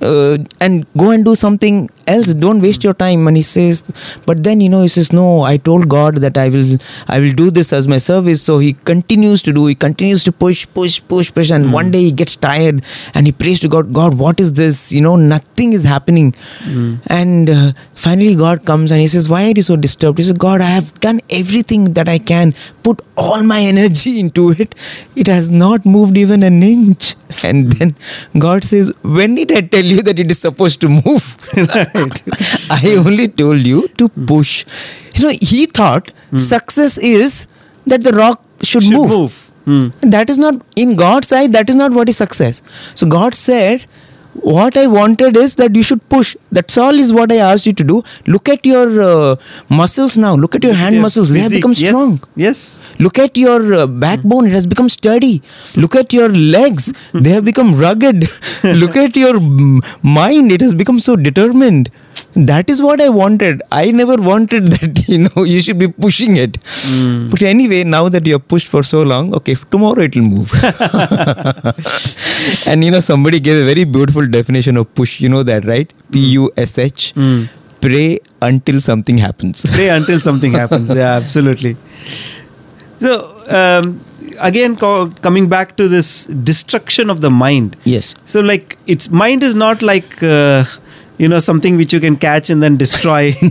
[0.00, 2.32] uh, and go and do something else.
[2.32, 3.26] Don't waste your time.
[3.26, 3.82] And he says,
[4.26, 7.32] But then, you know, he says, No, I told God that I will I will
[7.32, 8.42] do this as my service.
[8.42, 11.50] So he continues to do, he continues to push, push, push, push.
[11.50, 14.92] And one day he gets tired and he prays to God, God, what is this?
[14.92, 16.34] You know, nothing is happening.
[17.08, 20.18] And uh, finally god comes and he says why are you so disturbed?
[20.18, 22.52] He says god i have done everything that i can.
[22.82, 24.74] Put all my energy into it.
[25.16, 27.14] It has not moved even an inch.
[27.44, 27.94] And then
[28.38, 31.24] god says when did i tell you that it is supposed to move?
[32.70, 34.64] I only told you to push.
[35.16, 37.46] You know he thought success is
[37.86, 39.42] that the rock should, Should move, move.
[39.66, 40.10] Hmm.
[40.10, 42.62] that is not in god's eye that is not what is success.
[42.94, 43.86] So god said
[44.42, 46.36] what i wanted is that you should push.
[46.50, 48.02] That's all is what i asked you to do.
[48.26, 49.36] Look at your uh,
[49.68, 50.34] muscles now.
[50.34, 51.30] Look at your hand Yeah, muscles.
[51.30, 52.18] They have become strong.
[52.34, 52.82] Yes.
[52.98, 54.46] look at your uh, backbone.
[54.46, 55.42] It has become sturdy.
[55.76, 56.92] Look at your legs.
[57.12, 58.24] They have become rugged.
[58.64, 60.52] Look at your mm, mind.
[60.52, 61.90] It has become so determined
[62.36, 63.62] that is what i wanted.
[63.72, 66.58] I never wanted that you know you should be pushing it.
[67.30, 70.52] But anyway now that you have pushed for so long okay tomorrow it will move.
[72.66, 75.20] And you know somebody gave a very beautiful definition of push.
[75.20, 75.92] You know that right?
[76.12, 77.12] P u s h.
[77.80, 79.66] Pray until something happens.
[79.74, 80.88] Pray until something happens.
[80.90, 81.76] Yeah, absolutely.
[82.98, 83.12] So
[83.60, 84.00] um,
[84.40, 87.76] again, co- coming back to this destruction of the mind.
[87.84, 88.14] yes.
[88.24, 90.22] So like, its mind is not like.
[90.22, 90.64] Uh,
[91.18, 93.32] you know something which you can catch and then destroy.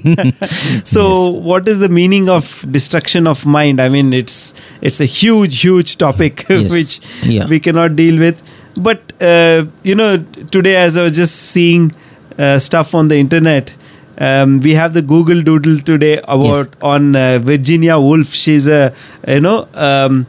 [0.84, 3.80] So what is the meaning of destruction of mind?
[3.82, 6.72] I mean it's it's a huge huge topic Yes.
[6.72, 7.48] which Yeah.
[7.48, 8.42] we cannot deal with.
[8.78, 10.18] But uh, you know
[10.52, 11.92] today as i was just seeing
[12.38, 13.74] uh, stuff on the internet
[14.18, 18.34] um, we have the google doodle today about on uh, virginia woolf.
[18.34, 18.94] She's a
[19.28, 20.28] you know um,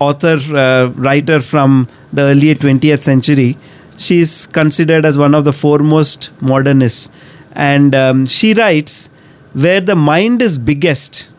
[0.00, 3.56] author uh, writer from the early 20th century
[3.96, 7.10] she's considered as one of the foremost modernists
[7.52, 9.08] and um, she writes
[9.52, 11.30] where the mind is biggest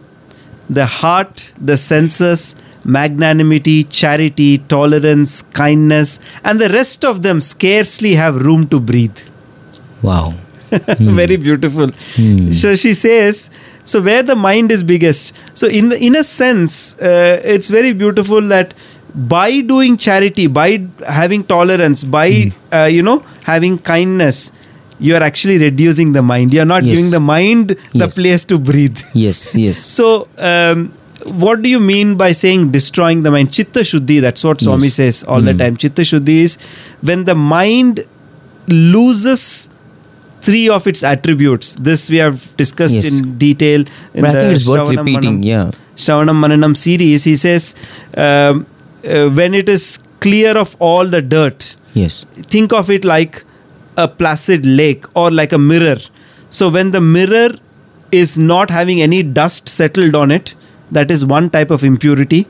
[0.68, 8.36] the heart, the senses, magnanimity, charity, tolerance, kindness, and the rest of them scarcely have
[8.43, 9.20] room to breathe.
[10.01, 10.34] wow
[10.99, 11.91] Very beautiful.
[12.53, 13.51] So she says,
[13.84, 15.36] so where the mind is biggest.
[15.58, 18.74] So in the in a sense, uh, it's very beautiful that
[19.16, 24.51] by doing charity, by having tolerance, by uh, you know having kindness,
[24.99, 26.53] you are actually reducing the mind.
[26.53, 26.95] You are not Yes.
[26.95, 28.16] giving the mind the Yes.
[28.16, 28.99] place to breathe.
[29.13, 30.91] yes yes So, um,
[31.45, 33.51] what do you mean by saying destroying the mind?
[33.51, 34.95] Chitta Shuddhi, that's what Swami Yes.
[34.95, 35.59] says all the Mm.
[35.59, 35.78] time.
[35.78, 36.57] Chitta Shuddhi is
[37.01, 38.01] when the mind
[38.68, 39.70] loses
[40.41, 41.76] three of its attributes.
[41.76, 43.82] This we have discussed in detail
[44.13, 47.24] in but i think it's worth Shravanam repeating Manam- yeah Shravanam Mananam series.
[47.24, 47.74] He says,
[48.18, 48.66] um,
[49.08, 53.43] uh, when it is clear of all the dirt, yes think of it like
[53.97, 55.97] a placid lake or like a mirror.
[56.49, 57.49] So when the mirror
[58.12, 60.56] is not having any dust settled on it,
[60.91, 62.43] that is one type of impurity.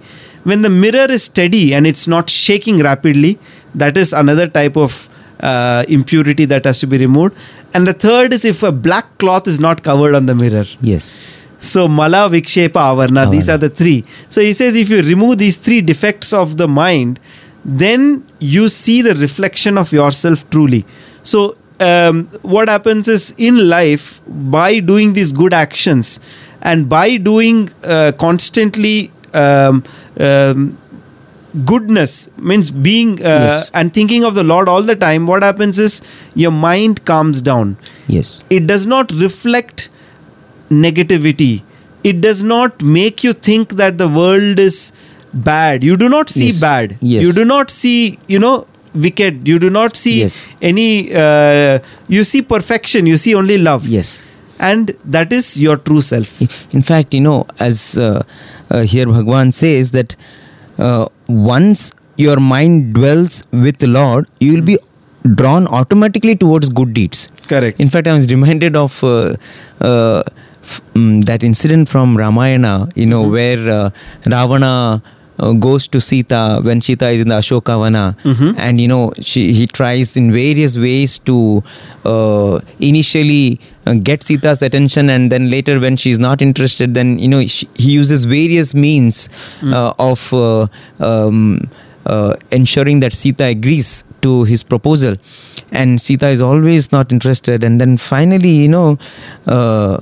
[0.44, 3.40] When the mirror is steady and it's not shaking rapidly,
[3.74, 7.38] that is another type of uh, impurity that has to be removed.
[7.74, 10.66] And the third is if a black cloth is not covered on the mirror.
[10.82, 11.18] yes
[11.66, 14.04] So Mala Vikshepa Avarna, these are the three.
[14.30, 17.20] So he says if you remove these three defects of the mind,
[17.64, 20.86] then you see the reflection of yourself truly.
[21.24, 26.20] So um, what happens is in life, by doing these good actions
[26.62, 29.84] and by doing uh, constantly um,
[30.20, 30.78] um,
[31.66, 33.72] goodness means being uh, Yes.
[33.74, 36.02] and thinking of the Lord all the time, what happens is
[36.36, 39.90] your mind calms down yes it does not reflect
[40.70, 41.64] negativity.
[42.04, 44.92] It does not make you think that the world is
[45.34, 45.84] bad.
[45.84, 46.60] You do not see Yes.
[46.62, 46.98] bad.
[47.02, 47.24] Yes.
[47.24, 49.48] you do not see you know wicked.
[49.48, 50.48] You do not see Yes.
[50.62, 53.06] any uh, you see perfection.
[53.08, 53.88] You see only love.
[53.88, 54.24] Yes.
[54.60, 56.74] And that is your true self.
[56.74, 58.24] In fact you know as uh,
[58.70, 60.16] uh, here bhagwan says that
[60.78, 64.78] uh, once your mind dwells with the lord you will be
[65.40, 67.28] drawn automatically towards good deeds.
[67.50, 67.80] Correct.
[67.82, 69.04] In fact i was reminded of
[70.94, 73.90] mm, that incident from ramayana you know where uh,
[74.26, 75.02] ravana
[75.38, 78.56] uh, goes to Sita when Sita is in the Ashokavana, Mhm.
[78.58, 81.62] and you know she he tries in various ways to
[82.06, 87.28] uh, initially uh, get Sita's attention, and then later when she's not interested, then you
[87.28, 89.28] know she, he uses various means
[89.62, 90.68] uh, of uh,
[91.02, 91.68] um,
[92.06, 95.16] uh, ensuring that Sita agrees to his proposal,
[95.74, 98.98] and Sita is always not interested, and then finally, you know,
[99.48, 99.98] uh,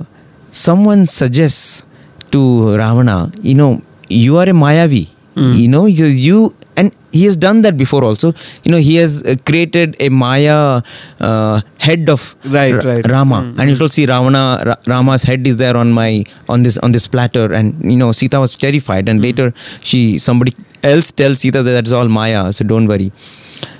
[0.54, 1.84] someone suggests
[2.30, 2.42] to
[2.76, 5.08] Ravana, you know, you are a Mayavi.
[5.34, 5.56] Mm.
[5.58, 8.28] You know, you, you and he has done that before also.
[8.64, 10.80] You know, he has uh, created a Maya
[11.20, 13.10] uh, head of Right, Ra- right.
[13.10, 16.62] Rama, Mm, and you shall see Ravana, Ra- Rama's head is there on my on
[16.62, 19.52] this on this platter, and you know Sita was terrified, and later
[19.82, 23.10] she somebody else tells Sita that that's all Maya, so don't worry.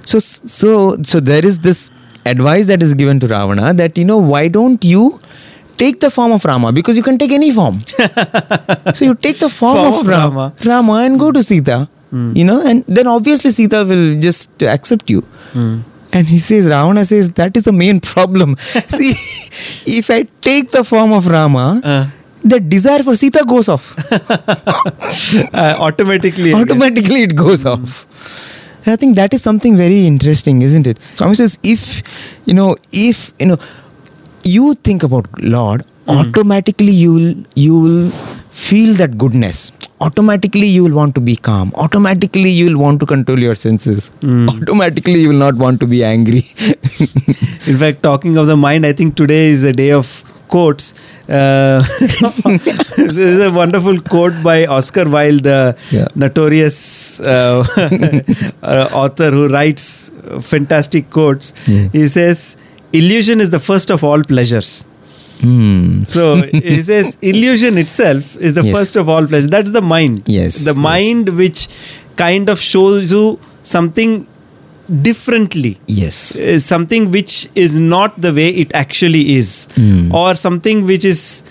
[0.05, 1.91] So so so there is this
[2.27, 5.19] advice that is given to Ravana that you know why don't you
[5.77, 7.79] take the form of Rama because you can take any form.
[8.95, 10.55] so you take the form, Form of, Rama, Rama.
[10.65, 11.89] Rama and go to Sita.
[12.13, 15.23] You know, and then obviously Sita will just accept you.
[15.55, 18.55] And he says, Ravana says, that is the main problem.
[18.97, 19.11] See,
[19.99, 22.07] if I take the form of Rama, Uh.
[22.45, 23.97] the desire for Sita goes off.
[25.53, 26.53] Uh, automatically.
[26.55, 28.07] Automatically it goes off.
[28.85, 30.99] And I think that is something very interesting, isn't it?
[31.17, 32.03] Swami says, if,
[32.47, 33.57] you know, if, you know,
[34.45, 38.11] you think about Lord, automatically you will, you will
[38.51, 39.73] feel that goodness.
[40.01, 41.73] Automatically you will want to be calm.
[41.77, 44.11] Automatically you will want to control your senses.
[44.23, 46.43] Automatically you will not want to be angry.
[47.67, 50.93] In fact, talking of the mind, I think today is a day of quotes.
[51.29, 56.07] Uh, this is a wonderful quote by Oscar Wilde, the Yeah.
[56.15, 57.65] notorious uh,
[58.63, 60.11] uh, author who writes
[60.43, 61.55] fantastic quotes.
[61.67, 61.89] Yeah.
[61.93, 62.57] He says,
[62.99, 64.73] Illusion is the first of all pleasures.
[65.41, 66.03] hmm.
[66.11, 68.77] So he says, illusion itself is the Yes.
[68.77, 69.49] first of all pleasures.
[69.55, 70.23] That's the mind.
[70.35, 70.79] Yes, The yes.
[70.91, 71.67] mind which
[72.21, 73.25] kind of shows you
[73.75, 74.13] something
[75.09, 76.37] differently Yes.
[76.37, 80.13] is something which is not the way it actually is Mm.
[80.23, 81.43] or something which is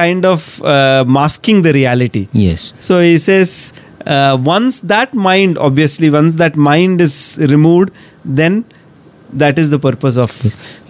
[0.00, 0.44] kind of
[0.74, 2.74] uh, masking the reality Yes.
[2.78, 3.72] so he says
[4.06, 7.16] uh, once that mind obviously once that mind is
[7.54, 7.90] removed
[8.42, 8.64] then
[9.32, 10.30] that is the purpose of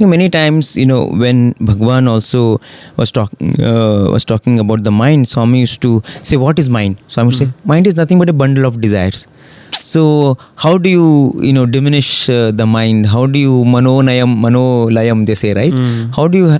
[0.00, 2.58] many times, you know, when Bhagwan also
[2.96, 6.96] was talking uh, was talking about the mind, Swami used to say, "What is mind?"
[7.08, 9.26] Swami to say, "Mind is nothing but a bundle of desires."
[9.72, 13.06] So, how do you, you know, diminish uh, the mind?
[13.06, 15.26] How do you manonayam, manolayam?
[15.26, 15.74] They say, right?
[16.14, 16.58] How do you?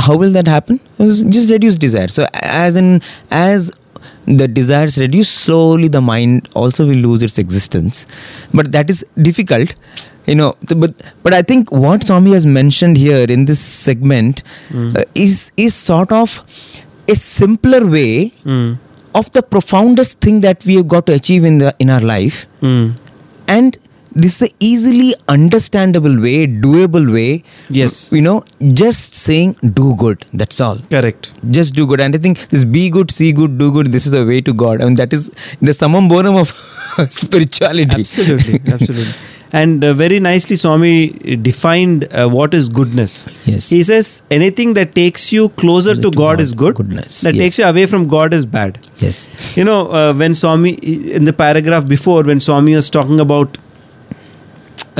[0.00, 0.80] How will that happen?
[0.98, 2.08] Just reduce desire.
[2.08, 3.00] So, as in
[3.30, 3.70] as
[4.36, 8.06] the desires reduce slowly the mind also will lose its existence
[8.52, 9.74] but that is difficult
[10.26, 14.42] you know but but i think what swami has mentioned here in this segment
[14.74, 16.42] uh, is is sort of
[17.08, 18.76] a simpler way Mm.
[19.14, 22.46] of the profoundest thing that we have got to achieve in the in our life
[22.62, 22.86] Mm.
[23.56, 23.78] and
[24.22, 27.30] this is a easily understandable way doable way
[27.78, 27.94] Yes.
[28.16, 28.36] you know
[28.82, 29.50] just saying
[29.80, 30.78] do good that's all.
[30.94, 31.32] Correct.
[31.58, 32.00] Just do good.
[32.04, 34.54] And i think this be good see good do good this is the way to
[34.64, 34.80] god.
[34.82, 35.24] I mean that is
[35.70, 36.48] the summum bonum of
[37.22, 38.00] spirituality.
[38.00, 39.12] Absolutely absolutely.
[39.60, 40.94] And uh, very nicely swami
[41.48, 43.12] defined uh, what is goodness.
[43.52, 43.70] Yes.
[43.70, 46.74] he says anything that takes you closer to, To god, God, is good.
[46.74, 47.42] goodness, that yes.
[47.44, 48.78] takes you away from god is bad.
[48.98, 49.56] Yes.
[49.60, 50.72] You know uh, when swami
[51.20, 53.56] in the paragraph before when swami was talking about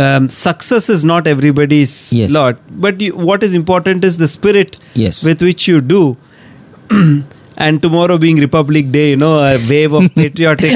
[0.04, 2.30] um, success is not everybody's Yes.
[2.38, 5.24] lot but you, what is important is the spirit Yes.
[5.30, 6.02] with which you do.
[7.66, 10.74] And tomorrow being republic day you know a wave of patriotic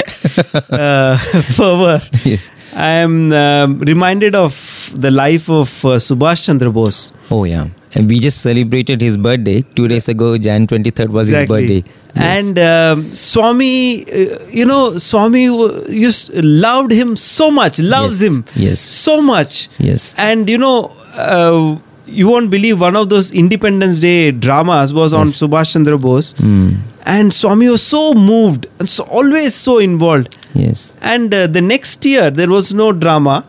[0.78, 1.16] uh,
[1.58, 2.00] fervor.
[2.24, 2.50] Yes.
[2.74, 4.56] I am um, reminded of
[5.04, 7.12] the life of uh, subhash chandra bose.
[7.30, 11.48] Oh yeah and we just celebrated his birthday two days ago jan 23rd was his
[11.48, 11.82] birthday
[12.14, 12.24] Yes.
[12.46, 18.30] And um, Swami, uh, you know, Swami w- used loved him so much, loves Yes,
[18.30, 18.80] him yes.
[18.80, 19.70] so much.
[19.78, 20.14] Yes.
[20.18, 25.28] And you know, uh, you won't believe one of those Independence Day dramas was on
[25.28, 25.40] Yes.
[25.40, 26.68] Subhash Chandra Bose, Hmm.
[27.06, 30.36] and Swami was so moved and so always so involved.
[30.54, 33.46] yes And uh, the next year there was no drama.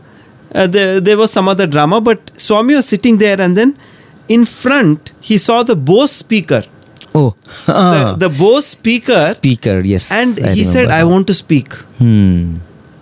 [0.55, 3.75] Uh, there, there was some other drama, but Swami was sitting there, and then
[4.27, 6.63] in front he saw the Bose speaker.
[7.15, 7.35] oh
[7.67, 8.15] Ah.
[8.17, 11.73] The, the Bose speaker speaker yes and I he said i want to speak.
[12.01, 12.57] Hmm.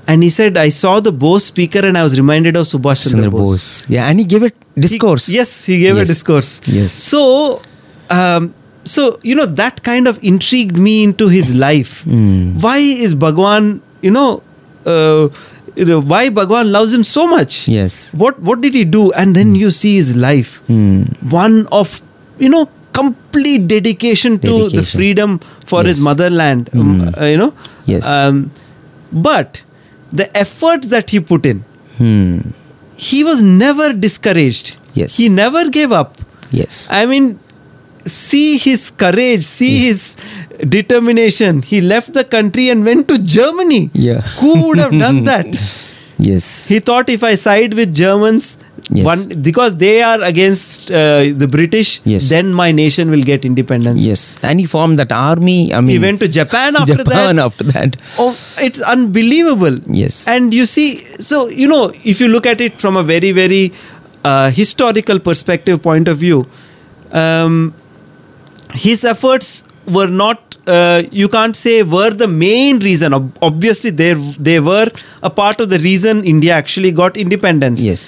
[0.07, 3.21] And he said i saw the bose speaker and i was reminded of subhash chandra,
[3.29, 3.85] Chandra bose, Bose.
[3.95, 5.29] Yeah and he gave He- discourse.
[5.29, 6.49] yes he gave a discourse.
[6.67, 6.91] Yes.
[6.91, 7.61] so
[8.09, 8.53] um,
[8.83, 12.03] so you know that kind of intrigued me into his life.
[12.03, 12.57] Hmm.
[12.59, 14.29] why is bhagwan you know
[14.85, 17.67] uh, you know why bhagwan loves him so much?
[17.67, 18.13] Yes.
[18.13, 19.11] What what did he do?
[19.13, 20.59] And then you see his life.
[20.67, 21.03] Hmm.
[21.29, 22.01] One of
[22.39, 26.03] you know complete dedication to the freedom for his Yes.
[26.05, 27.21] motherland um, Mm.
[27.21, 27.53] uh, you know?
[27.85, 28.05] Yes.
[28.07, 28.51] um,
[29.11, 29.63] but
[30.11, 31.63] the efforts that he put in
[31.97, 32.39] hmm.
[32.97, 34.75] he was never discouraged.
[34.93, 35.15] Yes.
[35.17, 36.17] he never gave up.
[36.51, 36.87] Yes.
[36.91, 37.39] I mean
[38.05, 40.17] see his courage see his
[40.69, 44.21] determination he left the country and went to germany Yeah.
[44.39, 45.47] who would have done that
[46.17, 49.05] yes he thought if I side with Germans, Yes.
[49.05, 52.27] one because they are against uh, the British, Yes.
[52.29, 54.01] then my nation will get independence.
[54.05, 57.45] yes and he formed that army i mean He went to Japan after Japan that.
[57.47, 59.77] after that Oh, it's unbelievable.
[59.87, 60.27] Yes.
[60.27, 60.97] And you see,
[61.29, 63.71] so you know, if you look at it from a very, very
[64.25, 66.45] uh, historical perspective point of view,
[67.11, 67.73] um,
[68.73, 70.50] his efforts were not.
[70.67, 73.13] Uh, you can't say were the main reason.
[73.41, 74.13] Obviously, they
[74.47, 74.87] they were
[75.23, 77.83] a part of the reason India actually got independence.
[77.83, 78.03] yes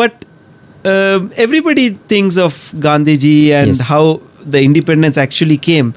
[0.00, 0.24] but
[0.90, 2.52] um everybody thinks of
[2.86, 3.80] Gandhiji and Yes.
[3.88, 4.02] how
[4.56, 5.94] the independence actually came,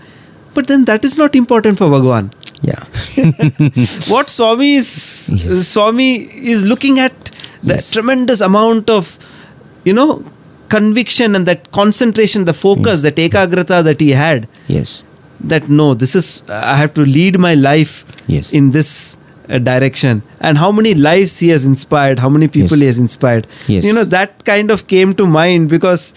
[0.54, 2.30] but then that is not important for Bhagwan.
[2.62, 2.84] Yeah.
[4.14, 4.90] what Swami is
[5.34, 5.68] Yes.
[5.74, 6.10] Swami
[6.54, 7.32] is looking at
[7.64, 7.92] the Yes.
[7.98, 9.12] tremendous amount of
[9.84, 10.24] you know
[10.70, 14.48] conviction and that concentration, the focus, that ekagrata that he had.
[14.78, 15.04] yes.
[15.42, 18.54] That no, this is I have to lead my life Yes.
[18.54, 19.18] in this
[19.50, 20.24] uh, direction.
[20.40, 22.80] And how many lives he has inspired, how many people Yes.
[22.80, 23.48] he has inspired.
[23.68, 23.86] Yes.
[23.86, 26.14] You know that kind of came to mind because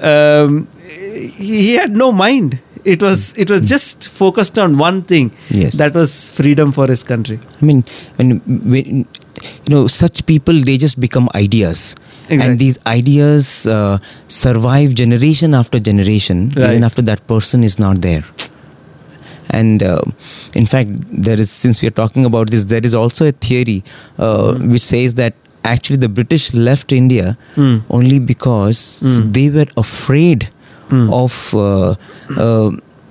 [0.00, 0.68] um,
[1.36, 2.58] he, had no mind.
[2.84, 5.32] It was it was just focused on one thing.
[5.50, 5.74] Yes.
[5.74, 7.40] That was freedom for his country.
[7.60, 7.84] I mean,
[8.16, 9.04] when, when you
[9.68, 11.96] know such people, they just become ideas,
[12.28, 12.46] Exactly.
[12.46, 13.98] and these ideas uh,
[14.28, 16.70] survive generation after generation, Right.
[16.70, 18.24] even after that person is not there.
[19.50, 20.02] And uh,
[20.54, 23.82] in fact, there is since we are talking about this, there is also a theory
[24.18, 25.34] uh, which says that
[25.64, 27.82] actually the British left India Mm.
[27.90, 29.32] only because Mm.
[29.32, 30.48] they were afraid
[30.90, 31.12] Mm.
[31.12, 31.94] of uh,
[32.42, 32.70] uh,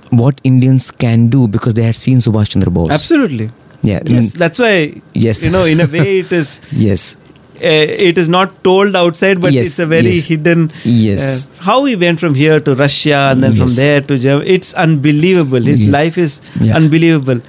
[0.10, 2.90] what Indians can do because they had seen Subhash Chandra Bose.
[2.92, 3.50] Absolutely.
[3.84, 4.00] Yeah.
[4.00, 5.02] I mean, Yes, that's why.
[5.14, 5.44] Yes.
[5.46, 6.60] You know, in a way, it is.
[6.72, 7.18] yes.
[7.58, 10.26] Uh, it is not told outside, but Yes, it's a very yes.
[10.26, 10.72] hidden.
[10.84, 11.24] Yes.
[11.51, 14.49] uh, how he went from here to Russia and then from there to Germany.
[14.49, 15.62] It's unbelievable.
[15.62, 15.93] His Yes.
[15.93, 16.76] life is Yeah.
[16.76, 17.41] unbelievable.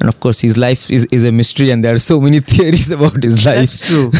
[0.00, 2.90] And of course, his life is, is a mystery, and there are so many theories
[2.90, 3.70] about his life.
[3.70, 4.10] That's true.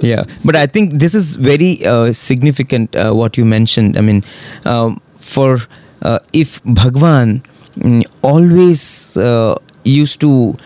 [0.02, 3.96] yeah, but I think this is very uh, significant uh, what you mentioned.
[3.96, 4.22] I mean,
[4.66, 5.58] um, for
[6.02, 7.42] uh, if Bhagwan
[7.78, 10.56] mm, always uh, used to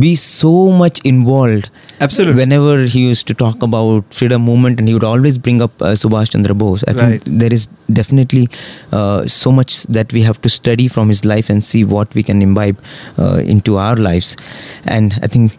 [0.00, 1.68] be so much involved
[2.00, 2.36] Absolutely.
[2.36, 5.94] whenever he used to talk about freedom movement and he would always bring up uh,
[6.02, 7.22] subhash chandra bose i Right.
[7.22, 7.66] think there is
[8.00, 8.48] definitely
[8.92, 12.22] uh, so much that we have to study from his life and see what we
[12.22, 12.78] can imbibe
[13.18, 14.36] uh, into our lives
[14.86, 15.56] and i think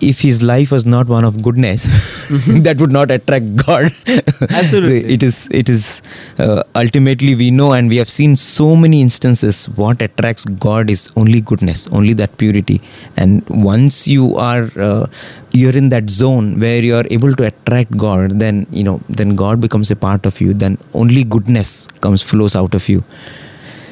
[0.00, 1.84] if his life was not one of goodness
[2.66, 3.84] that would not attract god.
[4.60, 5.02] Absolutely.
[5.02, 6.02] So it is it is
[6.38, 11.10] uh, ultimately we know and we have seen so many instances what attracts god is
[11.16, 12.80] only goodness only that purity.
[13.16, 15.06] And once you are uh,
[15.52, 19.34] you're in that zone where you are able to attract god then you know then
[19.34, 23.04] god becomes a part of you then only goodness comes flows out of you.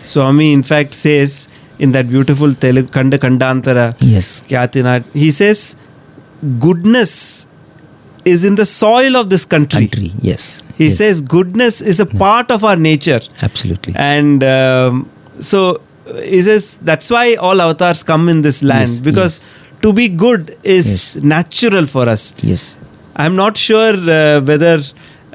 [0.03, 1.49] Swami, in fact, says
[1.79, 4.43] in that beautiful Telugu Kanda Kandantara, yes.
[4.43, 5.77] Kyatinat, he says,
[6.59, 7.47] goodness
[8.24, 9.86] is in the soil of this country.
[9.89, 10.99] country yes He yes.
[10.99, 13.20] says goodness is a part of our nature.
[13.43, 15.09] absolutely And um,
[15.41, 15.80] so
[16.24, 19.41] he says that's why all avatars come in this land Yes, because
[19.82, 21.16] to be good is Yes.
[21.36, 22.34] natural for us.
[22.43, 22.76] yes
[23.16, 24.78] I'm not sure uh, whether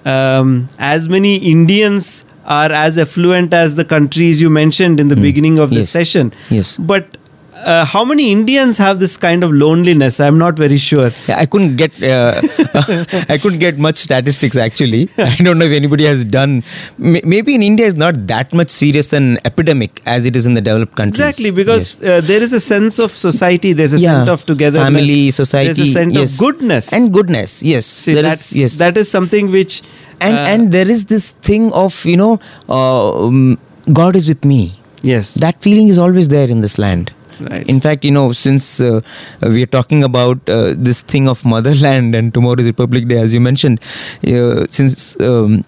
[0.06, 5.60] um, as many Indians are as affluent as the countries you mentioned in the beginning
[5.60, 5.90] of Yes.
[5.90, 6.32] session.
[6.50, 7.18] yes But
[7.66, 10.20] uh, how many Indians have this kind of loneliness?
[10.20, 11.10] I'm not very sure.
[11.28, 12.42] Yeah, I couldn't get uh,
[13.30, 15.10] I couldn't get much statistics actually.
[15.18, 16.64] I don't know if anybody has done.
[16.98, 20.62] Maybe in India is not that much serious an epidemic as it is in the
[20.62, 21.20] developed countries.
[21.20, 22.10] Exactly, because Yes.
[22.10, 24.14] uh, there is a sense of society, there's a Yeah.
[24.20, 26.34] sense of togetherness, family, society, there's a sense yes.
[26.34, 26.94] of goodness.
[26.94, 27.62] and goodness.
[27.64, 29.82] Yes, See, there that's, is- yes, that is something which.
[30.22, 32.40] and uh, and there is this thing of you know,
[32.70, 33.58] uh, um,
[34.02, 34.62] God is with me.
[35.02, 37.12] yes, That feeling is always there in this land.
[37.50, 37.68] Right.
[37.68, 39.02] In fact, you know, since uh,
[39.42, 43.34] we are talking about uh, this thing of motherland and tomorrow is Republic Day, as
[43.34, 43.80] you mentioned,
[44.28, 45.64] uh, since um,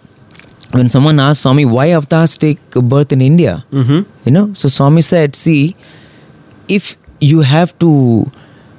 [0.71, 2.59] when someone asked Swami why avatars take
[2.93, 4.05] birth in India, Mhm.
[4.25, 5.75] you know, so Swami said, see,
[6.67, 7.91] if you have to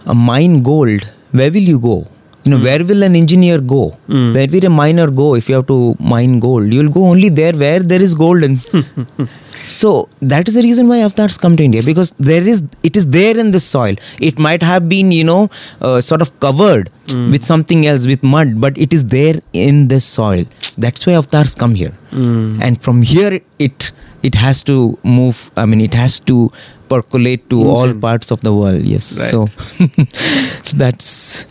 [0.06, 2.06] uh, mine gold, where will you go?
[2.46, 3.96] You know, where will an engineer go?
[4.08, 4.32] Mm.
[4.34, 6.72] Where will a miner go if you have to mine gold?
[6.72, 8.44] You'll go only there where there is gold.
[8.44, 8.60] And
[9.66, 13.06] so that is the reason why avatars come to India because there is it is
[13.16, 13.96] there in the soil.
[14.20, 15.48] It might have been you know
[15.80, 16.90] uh, sort of covered
[17.32, 20.44] with something else with mud, but it is there in the soil.
[20.78, 22.60] That's why avatars come here, Mm.
[22.62, 23.90] and from here it
[24.22, 25.50] it has to move.
[25.56, 26.50] I mean, it has to
[26.88, 28.84] percolate to all parts of the world.
[28.94, 29.30] Yes, Right.
[29.30, 29.46] so
[30.70, 31.44] so that's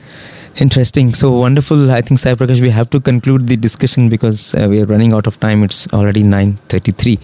[0.57, 1.13] interesting.
[1.13, 1.91] So wonderful.
[1.91, 5.13] I think sai prakash we have to conclude the discussion because uh, we are running
[5.13, 5.63] out of time.
[5.63, 7.19] It's already 9:33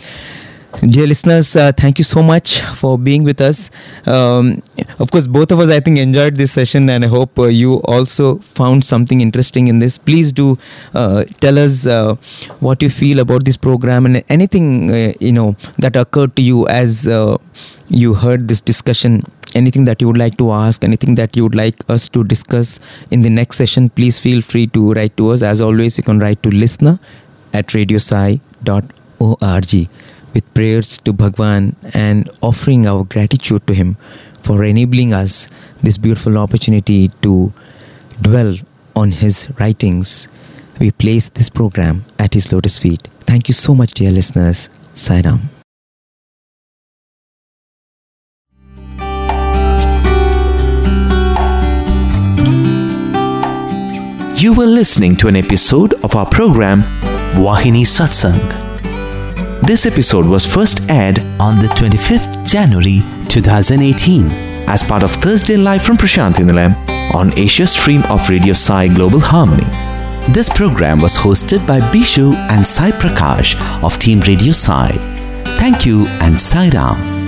[0.79, 3.69] dear listeners uh, thank you so much for being with us.
[4.07, 4.61] Um,
[4.99, 7.81] of course both of us i think enjoyed this session and i hope uh, you
[7.83, 9.97] also found something interesting in this.
[9.97, 10.57] Please do
[10.93, 12.15] uh, tell us uh,
[12.59, 16.67] what you feel about this program and anything uh, you know that occurred to you
[16.67, 17.37] as uh,
[17.89, 19.23] you heard this discussion
[19.55, 22.79] anything that you would like to ask anything that you would like us to discuss
[23.11, 26.19] in the next session please feel free to write to us as always you can
[26.19, 26.99] write to listener
[27.53, 28.39] at radiosai.org
[30.33, 33.95] with prayers to bhagwan and offering our gratitude to him
[34.41, 35.47] for enabling us
[35.83, 37.53] this beautiful opportunity to
[38.21, 38.55] dwell
[38.95, 40.29] on his writings
[40.81, 43.03] we place this program at His lotus feet.
[43.29, 44.69] Thank you so much, dear listeners.
[44.93, 45.21] Sai.
[54.41, 56.81] You were listening to an episode of our program
[57.37, 58.41] Vahini Satsang.
[59.67, 64.25] This episode was first aired on the 25th January 2018
[64.67, 66.73] as part of Thursday Live from Prashanthi Nilayam
[67.13, 69.67] on Asia Stream of Radio Sai Global Harmony.
[70.33, 74.89] This program was hosted by Bishu and Sai Prakash of Team Radio Sai.
[75.59, 77.20] Thank you and Sai Ram.